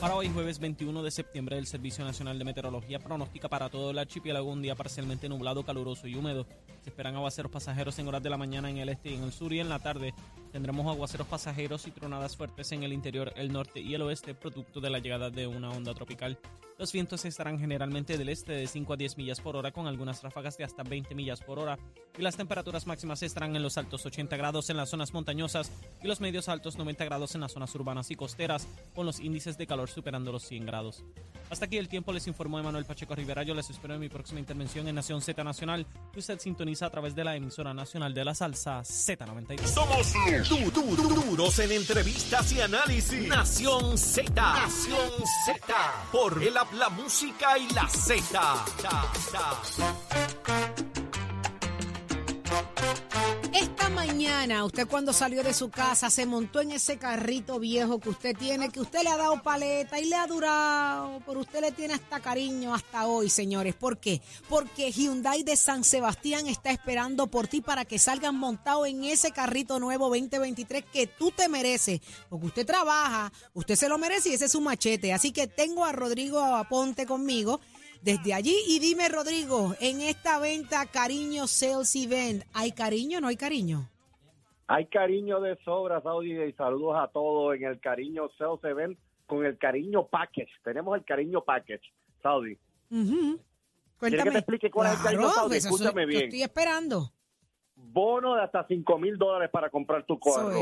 Para 0.00 0.14
hoy, 0.14 0.28
jueves 0.28 0.60
21 0.60 1.02
de 1.02 1.10
septiembre, 1.10 1.58
el 1.58 1.66
Servicio 1.66 2.04
Nacional 2.04 2.38
de 2.38 2.44
Meteorología 2.44 3.00
pronostica 3.00 3.48
para 3.48 3.68
todo 3.68 3.90
el 3.90 3.98
archipiélago 3.98 4.48
un 4.48 4.62
día 4.62 4.76
parcialmente 4.76 5.28
nublado, 5.28 5.64
caluroso 5.64 6.06
y 6.06 6.14
húmedo. 6.14 6.46
Se 6.84 6.90
esperan 6.90 7.16
aguaceros 7.16 7.50
pasajeros 7.50 7.98
en 7.98 8.06
horas 8.06 8.22
de 8.22 8.30
la 8.30 8.36
mañana 8.36 8.70
en 8.70 8.76
el 8.78 8.90
este 8.90 9.10
y 9.10 9.14
en 9.14 9.24
el 9.24 9.32
sur 9.32 9.52
y 9.52 9.58
en 9.58 9.68
la 9.68 9.80
tarde 9.80 10.14
tendremos 10.58 10.88
aguaceros 10.88 11.28
pasajeros 11.28 11.86
y 11.86 11.92
tronadas 11.92 12.36
fuertes 12.36 12.72
en 12.72 12.82
el 12.82 12.92
interior, 12.92 13.32
el 13.36 13.52
norte 13.52 13.78
y 13.78 13.94
el 13.94 14.02
oeste, 14.02 14.34
producto 14.34 14.80
de 14.80 14.90
la 14.90 14.98
llegada 14.98 15.30
de 15.30 15.46
una 15.46 15.70
onda 15.70 15.94
tropical. 15.94 16.36
Los 16.78 16.92
vientos 16.92 17.24
estarán 17.24 17.60
generalmente 17.60 18.18
del 18.18 18.28
este 18.28 18.52
de 18.54 18.66
5 18.66 18.92
a 18.92 18.96
10 18.96 19.18
millas 19.18 19.40
por 19.40 19.54
hora, 19.54 19.70
con 19.70 19.86
algunas 19.86 20.20
ráfagas 20.20 20.56
de 20.56 20.64
hasta 20.64 20.82
20 20.82 21.14
millas 21.14 21.40
por 21.42 21.60
hora, 21.60 21.78
y 22.16 22.22
las 22.22 22.36
temperaturas 22.36 22.88
máximas 22.88 23.22
estarán 23.22 23.54
en 23.54 23.62
los 23.62 23.78
altos 23.78 24.04
80 24.04 24.36
grados 24.36 24.68
en 24.68 24.76
las 24.76 24.90
zonas 24.90 25.12
montañosas 25.12 25.70
y 26.02 26.08
los 26.08 26.20
medios 26.20 26.48
altos 26.48 26.76
90 26.76 27.04
grados 27.04 27.36
en 27.36 27.40
las 27.40 27.52
zonas 27.52 27.72
urbanas 27.76 28.10
y 28.10 28.16
costeras, 28.16 28.66
con 28.96 29.06
los 29.06 29.20
índices 29.20 29.58
de 29.58 29.66
calor 29.68 29.88
superando 29.88 30.32
los 30.32 30.42
100 30.42 30.66
grados. 30.66 31.04
Hasta 31.50 31.64
aquí 31.64 31.78
el 31.78 31.88
tiempo, 31.88 32.12
les 32.12 32.26
informó 32.26 32.58
Emanuel 32.58 32.84
Pacheco 32.84 33.14
Rivera. 33.14 33.42
Yo 33.42 33.54
les 33.54 33.70
espero 33.70 33.94
en 33.94 34.00
mi 34.00 34.08
próxima 34.08 34.38
intervención 34.38 34.86
en 34.86 34.96
Nación 34.96 35.22
Z 35.22 35.42
Nacional, 35.42 35.86
que 36.12 36.18
usted 36.18 36.38
sintoniza 36.38 36.86
a 36.86 36.90
través 36.90 37.14
de 37.14 37.24
la 37.24 37.36
emisora 37.36 37.72
nacional 37.72 38.12
de 38.12 38.24
la 38.24 38.34
salsa 38.34 38.80
Z93. 38.80 39.66
Somos 39.66 40.14
du- 40.48 40.70
du- 40.70 40.96
du- 40.96 41.08
duros 41.08 41.58
en 41.58 41.72
entrevistas 41.72 42.52
y 42.52 42.60
análisis. 42.60 43.28
Nación 43.28 43.98
Z. 43.98 44.32
Nación 44.34 45.10
Z. 45.46 45.74
Por 46.12 46.42
el 46.42 46.56
app 46.56 46.72
La 46.74 46.88
Música 46.88 47.58
y 47.58 47.68
la 47.70 47.88
Z. 47.88 48.64
mañana, 54.38 54.64
usted 54.64 54.86
cuando 54.86 55.12
salió 55.12 55.42
de 55.42 55.52
su 55.52 55.68
casa 55.68 56.10
se 56.10 56.24
montó 56.24 56.60
en 56.60 56.70
ese 56.70 56.96
carrito 56.96 57.58
viejo 57.58 57.98
que 57.98 58.10
usted 58.10 58.36
tiene, 58.36 58.68
que 58.68 58.80
usted 58.80 59.02
le 59.02 59.10
ha 59.10 59.16
dado 59.16 59.42
paleta 59.42 59.98
y 59.98 60.04
le 60.04 60.14
ha 60.14 60.28
durado, 60.28 61.20
pero 61.26 61.40
usted 61.40 61.60
le 61.60 61.72
tiene 61.72 61.94
hasta 61.94 62.20
cariño 62.20 62.72
hasta 62.72 63.08
hoy, 63.08 63.30
señores. 63.30 63.74
¿Por 63.74 63.98
qué? 63.98 64.22
Porque 64.48 64.92
Hyundai 64.92 65.42
de 65.42 65.56
San 65.56 65.82
Sebastián 65.82 66.46
está 66.46 66.70
esperando 66.70 67.26
por 67.26 67.48
ti 67.48 67.60
para 67.60 67.84
que 67.84 67.98
salgan 67.98 68.36
montado 68.36 68.86
en 68.86 69.02
ese 69.02 69.32
carrito 69.32 69.80
nuevo 69.80 70.08
2023 70.08 70.84
que 70.84 71.08
tú 71.08 71.32
te 71.32 71.48
mereces. 71.48 72.00
Porque 72.28 72.46
usted 72.46 72.64
trabaja, 72.64 73.32
usted 73.54 73.74
se 73.74 73.88
lo 73.88 73.98
merece 73.98 74.28
y 74.28 74.34
ese 74.34 74.44
es 74.44 74.52
su 74.52 74.60
machete. 74.60 75.12
Así 75.12 75.32
que 75.32 75.48
tengo 75.48 75.84
a 75.84 75.90
Rodrigo 75.90 76.38
Aponte 76.38 77.06
conmigo 77.06 77.60
desde 78.02 78.34
allí. 78.34 78.56
Y 78.68 78.78
dime, 78.78 79.08
Rodrigo, 79.08 79.74
en 79.80 80.00
esta 80.00 80.38
venta 80.38 80.86
Cariño 80.86 81.48
Sales 81.48 81.96
Event, 81.96 82.44
¿hay 82.52 82.70
cariño 82.70 83.18
o 83.18 83.20
no 83.20 83.26
hay 83.26 83.36
cariño? 83.36 83.90
Hay 84.70 84.86
cariño 84.86 85.40
de 85.40 85.56
sobra, 85.64 86.02
Saudi, 86.02 86.38
y 86.42 86.52
saludos 86.52 86.96
a 86.98 87.08
todos 87.08 87.56
en 87.56 87.64
el 87.64 87.80
Cariño 87.80 88.28
Sales 88.36 88.62
Event 88.64 88.98
con 89.26 89.44
el 89.46 89.56
Cariño 89.56 90.06
Package. 90.06 90.50
Tenemos 90.62 90.96
el 90.98 91.04
Cariño 91.06 91.42
Package, 91.42 91.82
Saudi. 92.22 92.58
¿Quieres 92.90 94.24
que 94.24 94.30
te 94.30 94.38
explique 94.38 94.70
cuál 94.70 94.92
es 94.92 94.98
el 94.98 95.04
Cariño 95.04 95.30
Saudi? 95.30 95.48
pues 95.48 95.64
Escúchame 95.64 96.04
bien. 96.06 96.24
estoy 96.24 96.42
esperando. 96.42 97.10
Bono 97.76 98.34
de 98.34 98.42
hasta 98.42 98.66
5 98.66 98.98
mil 98.98 99.16
dólares 99.16 99.48
para 99.50 99.70
comprar 99.70 100.04
tu 100.04 100.18
carro. 100.20 100.60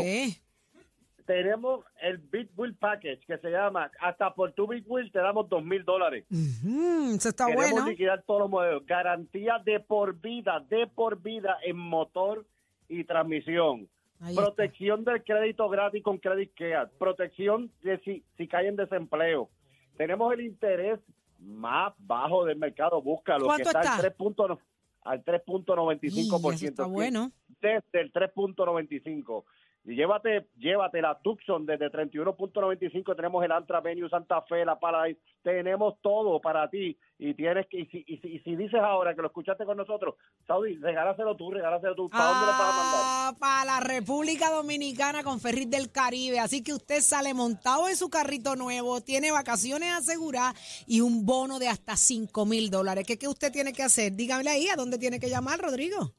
Tenemos 1.26 1.84
el 2.00 2.18
Big 2.18 2.48
Wheel 2.56 2.76
Package 2.76 3.18
que 3.26 3.38
se 3.38 3.50
llama, 3.50 3.90
hasta 4.00 4.32
por 4.32 4.52
tu 4.52 4.68
Big 4.68 4.84
Wheel 4.86 5.10
te 5.10 5.18
damos 5.18 5.48
2 5.48 5.64
mil 5.64 5.84
dólares. 5.84 6.24
Eso 6.30 7.28
está 7.28 7.46
Queremos 7.46 7.72
bueno. 7.72 7.88
liquidar 7.88 8.22
todos 8.22 8.42
los 8.42 8.50
modelos. 8.50 8.86
Garantía 8.86 9.60
de 9.64 9.80
por 9.80 10.14
vida, 10.20 10.60
de 10.68 10.86
por 10.86 11.20
vida 11.20 11.58
en 11.64 11.76
motor 11.76 12.46
y 12.88 13.02
transmisión. 13.02 13.88
Ahí 14.20 14.30
está. 14.32 14.42
Protección 14.46 15.04
del 15.04 15.22
crédito 15.24 15.68
gratis 15.68 16.02
con 16.02 16.18
Credit 16.18 16.52
Care. 16.54 16.88
Protección 16.98 17.70
de 17.82 17.98
si, 18.00 18.24
si 18.36 18.48
cae 18.48 18.68
en 18.68 18.76
desempleo. 18.76 19.48
Tenemos 19.96 20.32
el 20.32 20.40
interés 20.42 20.98
más 21.38 21.92
bajo 21.98 22.44
del 22.44 22.56
mercado. 22.58 23.00
Búscalo. 23.02 23.40
Que 23.40 23.46
¿Cuánto 23.46 23.68
está, 23.68 23.80
está? 23.80 23.94
al 23.96 24.00
3. 24.00 24.14
no- 24.48 24.58
al 25.04 25.24
3.95%. 25.24 26.52
Y 26.52 26.54
eso 26.56 26.66
está 26.66 26.86
bueno. 26.86 27.30
Desde 27.60 28.00
el 28.00 28.12
3.95%. 28.12 29.44
Llévate, 29.86 30.48
llévate 30.58 31.00
la 31.00 31.16
Tucson 31.22 31.64
desde 31.64 31.92
31.95 31.92 33.14
tenemos 33.14 33.44
el 33.44 33.52
Antra 33.52 33.80
Venue 33.80 34.08
Santa 34.08 34.42
Fe, 34.42 34.64
la 34.64 34.80
Paradise, 34.80 35.20
tenemos 35.44 35.94
todo 36.02 36.40
para 36.40 36.68
ti 36.68 36.98
y 37.18 37.34
tienes 37.34 37.68
que 37.68 37.78
y 37.78 37.86
si, 37.86 38.04
y 38.04 38.16
si, 38.18 38.28
y 38.34 38.38
si 38.40 38.56
dices 38.56 38.80
ahora 38.80 39.14
que 39.14 39.22
lo 39.22 39.28
escuchaste 39.28 39.64
con 39.64 39.76
nosotros, 39.76 40.16
Saudi, 40.44 40.76
regálaselo 40.78 41.36
tú, 41.36 41.52
regálaselo 41.52 41.94
tú, 41.94 42.10
¿para 42.10 42.24
dónde 42.24 42.46
lo 42.46 42.52
vas 42.52 42.60
a 42.60 42.64
mandar? 42.64 43.00
Ah, 43.04 43.32
para 43.38 43.64
la 43.64 43.80
República 43.80 44.50
Dominicana 44.50 45.22
con 45.22 45.38
Ferris 45.38 45.70
del 45.70 45.92
Caribe. 45.92 46.40
Así 46.40 46.64
que 46.64 46.72
usted 46.72 47.00
sale 47.00 47.32
montado 47.32 47.88
en 47.88 47.94
su 47.94 48.10
carrito 48.10 48.56
nuevo, 48.56 49.00
tiene 49.02 49.30
vacaciones 49.30 49.92
aseguradas 49.92 50.84
y 50.88 51.00
un 51.00 51.24
bono 51.24 51.60
de 51.60 51.68
hasta 51.68 51.96
5 51.96 52.44
mil 52.44 52.70
dólares. 52.70 53.06
¿Qué, 53.06 53.18
¿Qué 53.18 53.28
usted 53.28 53.52
tiene 53.52 53.72
que 53.72 53.84
hacer? 53.84 54.14
Dígame 54.14 54.50
ahí 54.50 54.66
a 54.68 54.74
dónde 54.74 54.98
tiene 54.98 55.20
que 55.20 55.30
llamar, 55.30 55.60
Rodrigo. 55.60 56.12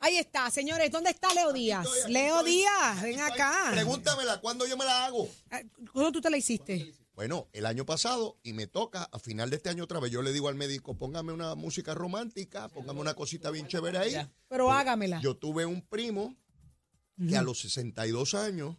Ahí 0.00 0.16
está, 0.16 0.50
señores. 0.50 0.90
¿Dónde 0.90 1.10
está 1.10 1.32
Leo 1.32 1.52
Díaz? 1.52 1.86
Leo 2.08 2.36
estoy. 2.36 2.52
Díaz, 2.52 3.02
ven 3.02 3.20
acá. 3.20 3.68
Pregúntamela, 3.70 4.40
¿cuándo 4.40 4.66
yo 4.66 4.76
me 4.76 4.84
la 4.84 5.06
hago? 5.06 5.28
¿Cómo 5.92 6.12
tú 6.12 6.20
te 6.20 6.28
la 6.28 6.36
hiciste? 6.36 6.92
Bueno, 7.14 7.48
el 7.52 7.64
año 7.64 7.86
pasado 7.86 8.38
y 8.42 8.52
me 8.52 8.66
toca 8.66 9.04
a 9.04 9.18
final 9.18 9.48
de 9.48 9.56
este 9.56 9.70
año 9.70 9.84
otra 9.84 10.00
vez. 10.00 10.10
Yo 10.10 10.20
le 10.20 10.32
digo 10.32 10.48
al 10.48 10.56
médico, 10.56 10.98
póngame 10.98 11.32
una 11.32 11.54
música 11.54 11.94
romántica, 11.94 12.68
póngame 12.68 13.00
una 13.00 13.14
cosita 13.14 13.50
bien 13.50 13.68
chévere 13.68 13.98
ahí. 13.98 14.14
Pero 14.48 14.72
hágamela. 14.72 15.20
Yo 15.22 15.36
tuve 15.36 15.64
un 15.64 15.80
primo 15.80 16.36
que 17.28 17.36
a 17.36 17.42
los 17.42 17.60
62 17.60 18.34
años, 18.34 18.76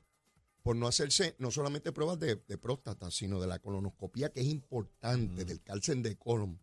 por 0.65 0.75
no 0.75 0.87
hacerse 0.87 1.35
no 1.37 1.51
solamente 1.51 1.91
pruebas 1.91 2.17
de, 2.19 2.37
de 2.37 2.57
próstata, 2.57 3.11
sino 3.11 3.39
de 3.39 3.45
la 3.45 3.59
colonoscopía, 3.59 4.31
que 4.31 4.39
es 4.41 4.47
importante, 4.47 5.45
del 5.45 5.61
cáncer 5.61 5.97
de 5.97 6.17
colon, 6.17 6.59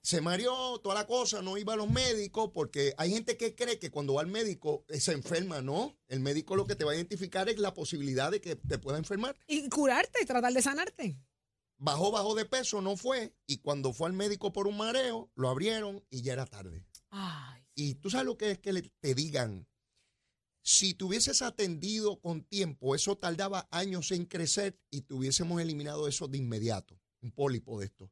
se 0.00 0.20
mareó 0.20 0.78
toda 0.78 0.94
la 0.94 1.08
cosa, 1.08 1.42
no 1.42 1.58
iba 1.58 1.72
a 1.72 1.76
los 1.76 1.90
médicos, 1.90 2.52
porque 2.54 2.94
hay 2.98 3.10
gente 3.10 3.36
que 3.36 3.56
cree 3.56 3.80
que 3.80 3.90
cuando 3.90 4.14
va 4.14 4.20
al 4.20 4.28
médico 4.28 4.84
eh, 4.86 5.00
se 5.00 5.10
enferma, 5.10 5.60
no. 5.60 5.98
El 6.06 6.20
médico 6.20 6.54
lo 6.54 6.68
que 6.68 6.76
te 6.76 6.84
va 6.84 6.92
a 6.92 6.94
identificar 6.94 7.48
es 7.48 7.58
la 7.58 7.74
posibilidad 7.74 8.30
de 8.30 8.40
que 8.40 8.54
te 8.54 8.78
pueda 8.78 8.98
enfermar. 8.98 9.36
Y 9.48 9.68
curarte, 9.68 10.24
tratar 10.24 10.52
de 10.52 10.62
sanarte. 10.62 11.18
Bajó, 11.78 12.12
bajó 12.12 12.36
de 12.36 12.44
peso, 12.44 12.80
no 12.80 12.96
fue. 12.96 13.34
Y 13.48 13.58
cuando 13.58 13.92
fue 13.92 14.06
al 14.06 14.12
médico 14.12 14.52
por 14.52 14.68
un 14.68 14.76
mareo, 14.76 15.32
lo 15.34 15.48
abrieron 15.48 16.04
y 16.10 16.22
ya 16.22 16.34
era 16.34 16.46
tarde. 16.46 16.86
Ay. 17.10 17.66
Y 17.74 17.94
tú 17.96 18.08
sabes 18.08 18.26
lo 18.26 18.36
que 18.38 18.52
es 18.52 18.58
que 18.60 18.72
le- 18.72 18.92
te 19.00 19.16
digan, 19.16 19.66
Si 20.68 20.94
te 20.94 21.04
hubieses 21.04 21.42
atendido 21.42 22.18
con 22.20 22.42
tiempo, 22.42 22.96
eso 22.96 23.16
tardaba 23.16 23.68
años 23.70 24.10
en 24.10 24.24
crecer 24.26 24.76
y 24.90 25.02
te 25.02 25.14
hubiésemos 25.14 25.62
eliminado 25.62 26.08
eso 26.08 26.26
de 26.26 26.38
inmediato, 26.38 26.98
un 27.22 27.30
pólipo 27.30 27.78
de 27.78 27.86
esto. 27.86 28.10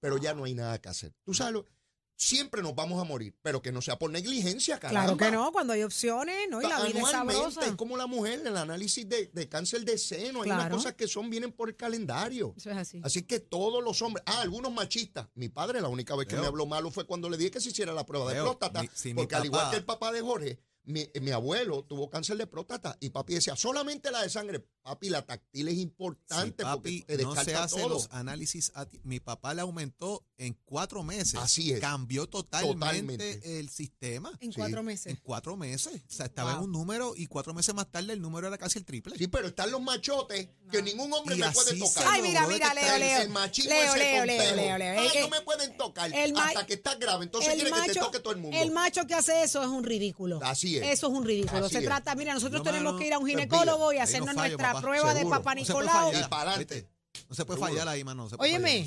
Pero 0.00 0.18
ya 0.18 0.34
no 0.34 0.44
hay 0.44 0.52
nada 0.52 0.78
que 0.82 0.90
hacer. 0.90 1.14
Tú 1.24 1.32
sabes, 1.32 1.54
lo- 1.54 1.66
siempre 2.14 2.60
nos 2.60 2.74
vamos 2.74 3.00
a 3.00 3.04
morir, 3.04 3.34
pero 3.40 3.62
que 3.62 3.72
no 3.72 3.80
sea 3.80 3.98
por 3.98 4.10
negligencia, 4.10 4.78
caramba. 4.78 5.16
Claro 5.16 5.16
que 5.16 5.30
no, 5.34 5.50
cuando 5.50 5.72
hay 5.72 5.82
opciones, 5.82 6.36
¿no? 6.50 6.60
Y 6.60 6.64
la 6.66 6.76
vida 6.84 6.88
es 6.90 6.94
Anualmente, 7.14 7.34
sabrosa. 7.40 7.66
es 7.68 7.74
como 7.74 7.96
la 7.96 8.06
mujer, 8.06 8.42
el 8.46 8.56
análisis 8.58 9.08
de, 9.08 9.28
de 9.28 9.48
cáncer 9.48 9.82
de 9.86 9.96
seno, 9.96 10.42
hay 10.42 10.50
unas 10.50 10.68
cosas 10.68 10.92
que 10.96 11.08
son, 11.08 11.30
vienen 11.30 11.52
por 11.52 11.70
el 11.70 11.76
calendario. 11.76 12.52
Eso 12.54 12.70
es 12.70 12.76
así. 12.76 13.00
Así 13.02 13.22
que 13.22 13.40
todos 13.40 13.82
los 13.82 14.02
hombres, 14.02 14.22
ah, 14.26 14.42
algunos 14.42 14.70
machistas. 14.74 15.26
Mi 15.36 15.48
padre 15.48 15.80
la 15.80 15.88
única 15.88 16.14
vez 16.16 16.26
que 16.26 16.34
Leo. 16.34 16.42
me 16.42 16.48
habló 16.48 16.66
malo 16.66 16.90
fue 16.90 17.06
cuando 17.06 17.30
le 17.30 17.38
dije 17.38 17.50
que 17.52 17.60
se 17.62 17.70
hiciera 17.70 17.94
la 17.94 18.04
prueba 18.04 18.30
de 18.30 18.42
próstata, 18.42 18.82
mi- 18.82 18.90
si 18.92 19.14
porque 19.14 19.34
al 19.36 19.46
igual 19.46 19.70
que 19.70 19.76
el 19.78 19.84
papá 19.86 20.12
de 20.12 20.20
Jorge, 20.20 20.58
mi, 20.84 21.08
mi 21.20 21.30
abuelo 21.30 21.82
tuvo 21.84 22.10
cáncer 22.10 22.36
de 22.36 22.46
próstata 22.46 22.96
y 23.00 23.10
papi 23.10 23.34
decía, 23.34 23.56
solamente 23.56 24.10
la 24.10 24.22
de 24.22 24.28
sangre. 24.30 24.66
Papi, 24.82 25.08
la 25.08 25.22
táctil 25.24 25.68
es 25.68 25.74
Sí, 25.76 25.80
importante 25.80 26.62
papi, 26.62 27.00
porque 27.00 27.16
te 27.16 27.22
no 27.22 27.34
se 27.42 27.54
hace 27.54 27.76
todo. 27.80 27.88
los 27.88 28.08
análisis. 28.10 28.70
a 28.74 28.84
ti- 28.84 29.00
Mi 29.02 29.18
papá 29.18 29.54
le 29.54 29.62
aumentó 29.62 30.26
en 30.36 30.58
cuatro 30.66 31.02
meses. 31.02 31.36
Así 31.36 31.72
es. 31.72 31.80
Cambió 31.80 32.26
totalmente, 32.28 32.74
Totalmente. 32.74 33.58
el 33.60 33.70
sistema. 33.70 34.30
En 34.40 34.52
Sí. 34.52 34.56
cuatro 34.58 34.80
En 34.80 34.84
meses. 34.86 35.18
cuatro 35.22 35.56
meses. 35.56 36.02
O 36.06 36.12
sea, 36.12 36.26
estaba 36.26 36.50
Wow. 36.52 36.58
en 36.58 36.64
un 36.66 36.72
número 36.72 37.14
y 37.16 37.26
cuatro 37.28 37.54
meses 37.54 37.74
más 37.74 37.90
tarde 37.90 38.12
el 38.12 38.20
número 38.20 38.46
era 38.46 38.58
casi 38.58 38.78
el 38.78 38.84
triple. 38.84 39.16
Sí, 39.16 39.26
pero 39.26 39.48
están 39.48 39.70
los 39.70 39.80
machotes 39.80 40.48
que 40.70 40.82
ningún 40.82 41.10
hombre 41.14 41.36
Y 41.36 41.38
me 41.38 41.50
puede 41.52 41.78
tocar. 41.78 42.04
Ay, 42.06 42.20
mira, 42.20 42.46
mira, 42.46 42.74
Leo, 42.74 42.98
Leo. 42.98 43.22
El 43.22 43.28
machismo 43.30 43.70
Leo, 43.70 43.84
ese 43.94 43.98
Leo. 43.98 44.24
Leo, 44.26 44.56
Leo, 44.56 44.78
Leo. 44.78 45.00
Ay, 45.00 45.08
Eh, 45.14 45.20
no 45.22 45.28
me 45.30 45.40
pueden 45.40 45.76
tocar 45.78 46.12
el 46.14 46.36
hasta 46.36 46.66
que 46.66 46.74
estás 46.74 46.98
grave. 46.98 47.24
Entonces 47.24 47.54
quiere 47.54 47.70
que 47.72 47.92
te 47.94 48.00
toque 48.00 48.20
todo 48.20 48.34
el 48.34 48.40
mundo. 48.40 48.54
el 48.60 48.70
macho 48.70 49.06
que 49.06 49.14
hace 49.14 49.42
eso 49.44 49.62
es 49.62 49.68
un 49.68 49.82
ridículo. 49.84 50.40
Así 50.42 50.73
es. 50.78 50.82
Eso 50.98 51.06
es 51.08 51.12
un 51.12 51.24
ridículo. 51.24 51.64
Así 51.66 51.74
Se 51.74 51.78
es. 51.80 51.84
trata, 51.84 52.14
mira, 52.14 52.34
nosotros 52.34 52.62
tenemos 52.62 52.98
que 52.98 53.06
ir 53.06 53.12
a 53.14 53.18
un 53.18 53.24
pues, 53.24 53.32
ginecólogo 53.34 53.92
y 53.92 53.98
hacernos 53.98 54.34
fallo, 54.34 54.48
nuestra 54.48 54.68
papá. 54.72 54.80
prueba 54.82 55.14
de. 55.14 55.24
Papá 55.26 55.54
No 55.54 55.64
se 55.64 55.72
puede 55.72 55.86
Nicolau. 55.86 56.12
fallar. 56.12 56.86
No 57.28 57.34
se 57.34 57.44
puede 57.44 57.56
Seguro. 57.58 57.72
fallar 57.72 57.88
ahí, 57.88 58.04
mano. 58.04 58.24
No 58.24 58.28
se 58.30 58.36
puede 58.36 58.50
Óyeme. 58.50 58.86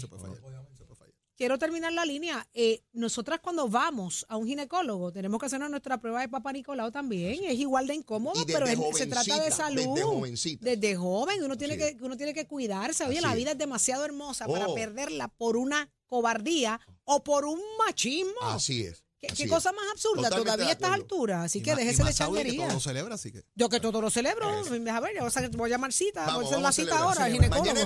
Quiero 1.35 1.59
terminar 1.59 1.93
la 1.93 2.03
línea. 2.03 2.47
Eh, 2.55 2.81
nosotras 2.93 3.39
cuando 3.39 3.69
vamos 3.69 4.25
a 4.27 4.37
un 4.37 4.47
ginecólogo 4.47 5.11
tenemos 5.11 5.39
que 5.39 5.45
hacernos 5.45 5.69
nuestra 5.69 5.99
prueba 6.01 6.21
de 6.21 6.29
Papá 6.29 6.51
Nicolau 6.51 6.91
también. 6.91 7.43
Es 7.45 7.59
igual 7.59 7.85
de 7.85 7.93
incómodo, 7.93 8.43
pero 8.47 8.65
es- 8.65 8.79
se 8.97 9.05
trata 9.05 9.39
de 9.43 9.51
salud. 9.51 9.93
desde 9.93 10.01
jovencita. 10.01 10.65
Desde 10.65 10.95
joven, 10.95 11.43
uno 11.43 11.55
tiene, 11.55 11.77
que, 11.77 11.95
uno 12.01 12.17
tiene 12.17 12.33
que 12.33 12.47
cuidarse. 12.47 13.03
Oye, 13.05 13.19
Así 13.19 13.27
la 13.27 13.35
vida 13.35 13.51
es 13.51 13.57
demasiado 13.59 14.03
hermosa 14.03 14.47
para 14.47 14.67
Oh. 14.67 14.73
perderla 14.73 15.27
por 15.27 15.57
una 15.57 15.87
cobardía 16.07 16.81
o 17.03 17.23
por 17.23 17.45
un 17.45 17.61
machismo. 17.85 18.31
Así 18.41 18.85
es. 18.85 19.03
¿Qué, 19.19 19.27
qué 19.29 19.47
cosa 19.47 19.71
más 19.71 19.83
absurda 19.91 20.23
Totalmente 20.29 20.43
todavía 20.51 20.67
a 20.67 20.71
estas 20.73 20.91
alturas? 20.91 21.45
Así 21.45 21.57
Y 21.57 21.61
que 21.63 21.71
y 21.71 21.75
déjese 21.75 22.03
de 22.03 22.09
que 22.09 22.15
changuería. 22.15 22.65
todo 22.65 22.73
lo 22.75 22.79
celebra, 22.79 23.15
así 23.15 23.31
que. 23.31 23.43
Yo 23.55 23.67
que 23.67 23.79
todo 23.79 23.99
lo 23.99 24.11
celebro. 24.11 24.47
A 24.47 24.61
ver, 24.61 24.79
voy 24.79 24.89
a- 24.89 25.49
voy 25.49 25.69
a 25.69 25.69
llamar 25.69 25.91
cita, 25.91 26.21
voy 26.21 26.29
a 26.29 26.33
Vamos, 26.35 26.45
hacer 26.45 26.57
la 26.59 26.63
vamos 26.63 26.69
a 26.69 26.81
cita 26.83 26.99
ahora 26.99 27.23
al 27.25 27.31
ginecólogo. 27.31 27.65
Mañana 27.73 27.85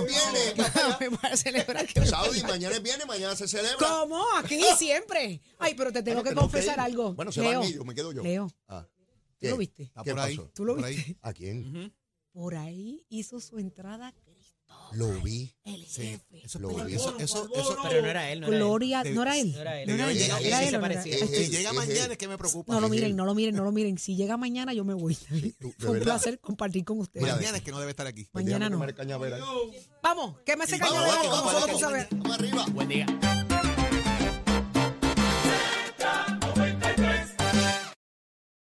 voy 1.08 1.18
a 1.32 1.36
celebrar 1.36 1.86
Saudi, 2.06 2.42
mañana 2.42 2.74
es 2.76 2.82
viernes, 2.82 3.06
mañana 3.06 3.34
se 3.34 3.48
celebra. 3.48 3.76
¿Cómo? 3.78 4.22
Aquí 4.36 4.60
siempre. 4.78 5.40
Ay, 5.58 5.74
pero 5.74 5.90
te 5.90 6.02
tengo 6.02 6.22
que 6.22 6.34
confesar 6.34 6.78
algo. 6.80 7.14
Bueno, 7.14 7.32
se 7.32 7.40
Leo, 7.40 7.60
van 7.60 7.68
ellos, 7.68 7.84
me 7.86 7.94
quedo 7.94 8.12
yo. 8.12 8.22
Leo, 8.22 8.50
Ah, 8.68 8.86
¿tú 9.40 9.48
lo 9.48 9.56
viste? 9.56 9.90
¿Qué 10.04 10.10
por 10.10 10.20
ahí. 10.20 10.36
pasó? 10.36 10.50
¿Tú 10.54 10.64
lo 10.66 10.74
viste? 10.74 11.16
¿A 11.22 11.32
quién? 11.32 11.94
Por 12.32 12.56
ahí 12.56 13.06
hizo 13.08 13.40
su 13.40 13.58
entrada 13.58 14.12
Lo 14.92 15.08
vi. 15.22 15.54
el 15.64 15.86
Sí, 15.86 16.02
jefe. 16.02 16.44
eso, 16.44 16.58
Lo 16.58 16.68
vi. 16.68 16.94
eso, 16.94 17.16
eso, 17.18 17.48
eso, 17.54 17.76
Pero 17.82 18.02
no 18.02 18.08
era 18.08 18.30
él, 18.30 18.40
no 18.40 18.48
era. 18.48 18.56
Gloria, 18.56 19.04
¿no 19.04 19.22
era 19.22 19.38
él? 19.38 19.52
no 19.52 19.60
era 19.60 19.80
él. 19.80 19.88
¿No 19.88 19.94
era 19.94 20.10
él? 20.10 20.18
Debe- 20.18 20.24
¿Era 20.26 20.38
debe- 20.60 20.68
él 20.68 20.74
o 20.74 20.78
no 20.80 20.86
era 20.86 21.02
él? 21.02 21.28
Si 21.28 21.48
llega 21.48 21.70
es 21.70 21.76
mañana 21.76 22.04
él. 22.06 22.12
es 22.12 22.18
que 22.18 22.28
me 22.28 22.36
preocupa. 22.38 22.72
No 22.74 22.80
lo 22.80 22.88
miren, 22.88 23.16
no 23.16 23.24
lo 23.24 23.34
miren, 23.34 23.54
no 23.54 23.64
lo 23.64 23.72
miren. 23.72 23.96
Si 23.98 24.16
llega 24.16 24.36
mañana, 24.36 24.72
yo 24.74 24.84
me 24.84 24.94
voy. 24.94 25.14
tú, 25.60 25.72
Fue 25.78 25.88
un 25.88 25.92
verdad. 25.94 26.04
placer 26.04 26.40
compartir 26.40 26.84
con 26.84 26.98
ustedes. 26.98 27.26
Mañana 27.26 27.56
es 27.58 27.62
que 27.62 27.70
no 27.70 27.78
debe 27.80 27.90
estar 27.90 28.06
aquí. 28.06 28.28
Mañana 28.32 28.68
no. 28.68 28.78
Vamos, 30.02 30.36
que 30.44 30.56
me 30.56 30.66
se 30.66 30.78
Vamos, 30.78 30.94
vamos, 30.98 31.28
vamos, 31.28 31.80
vamos, 31.80 32.06
vamos 32.10 32.38
arriba. 32.38 32.66
Buen 32.72 32.88
día. 32.88 33.06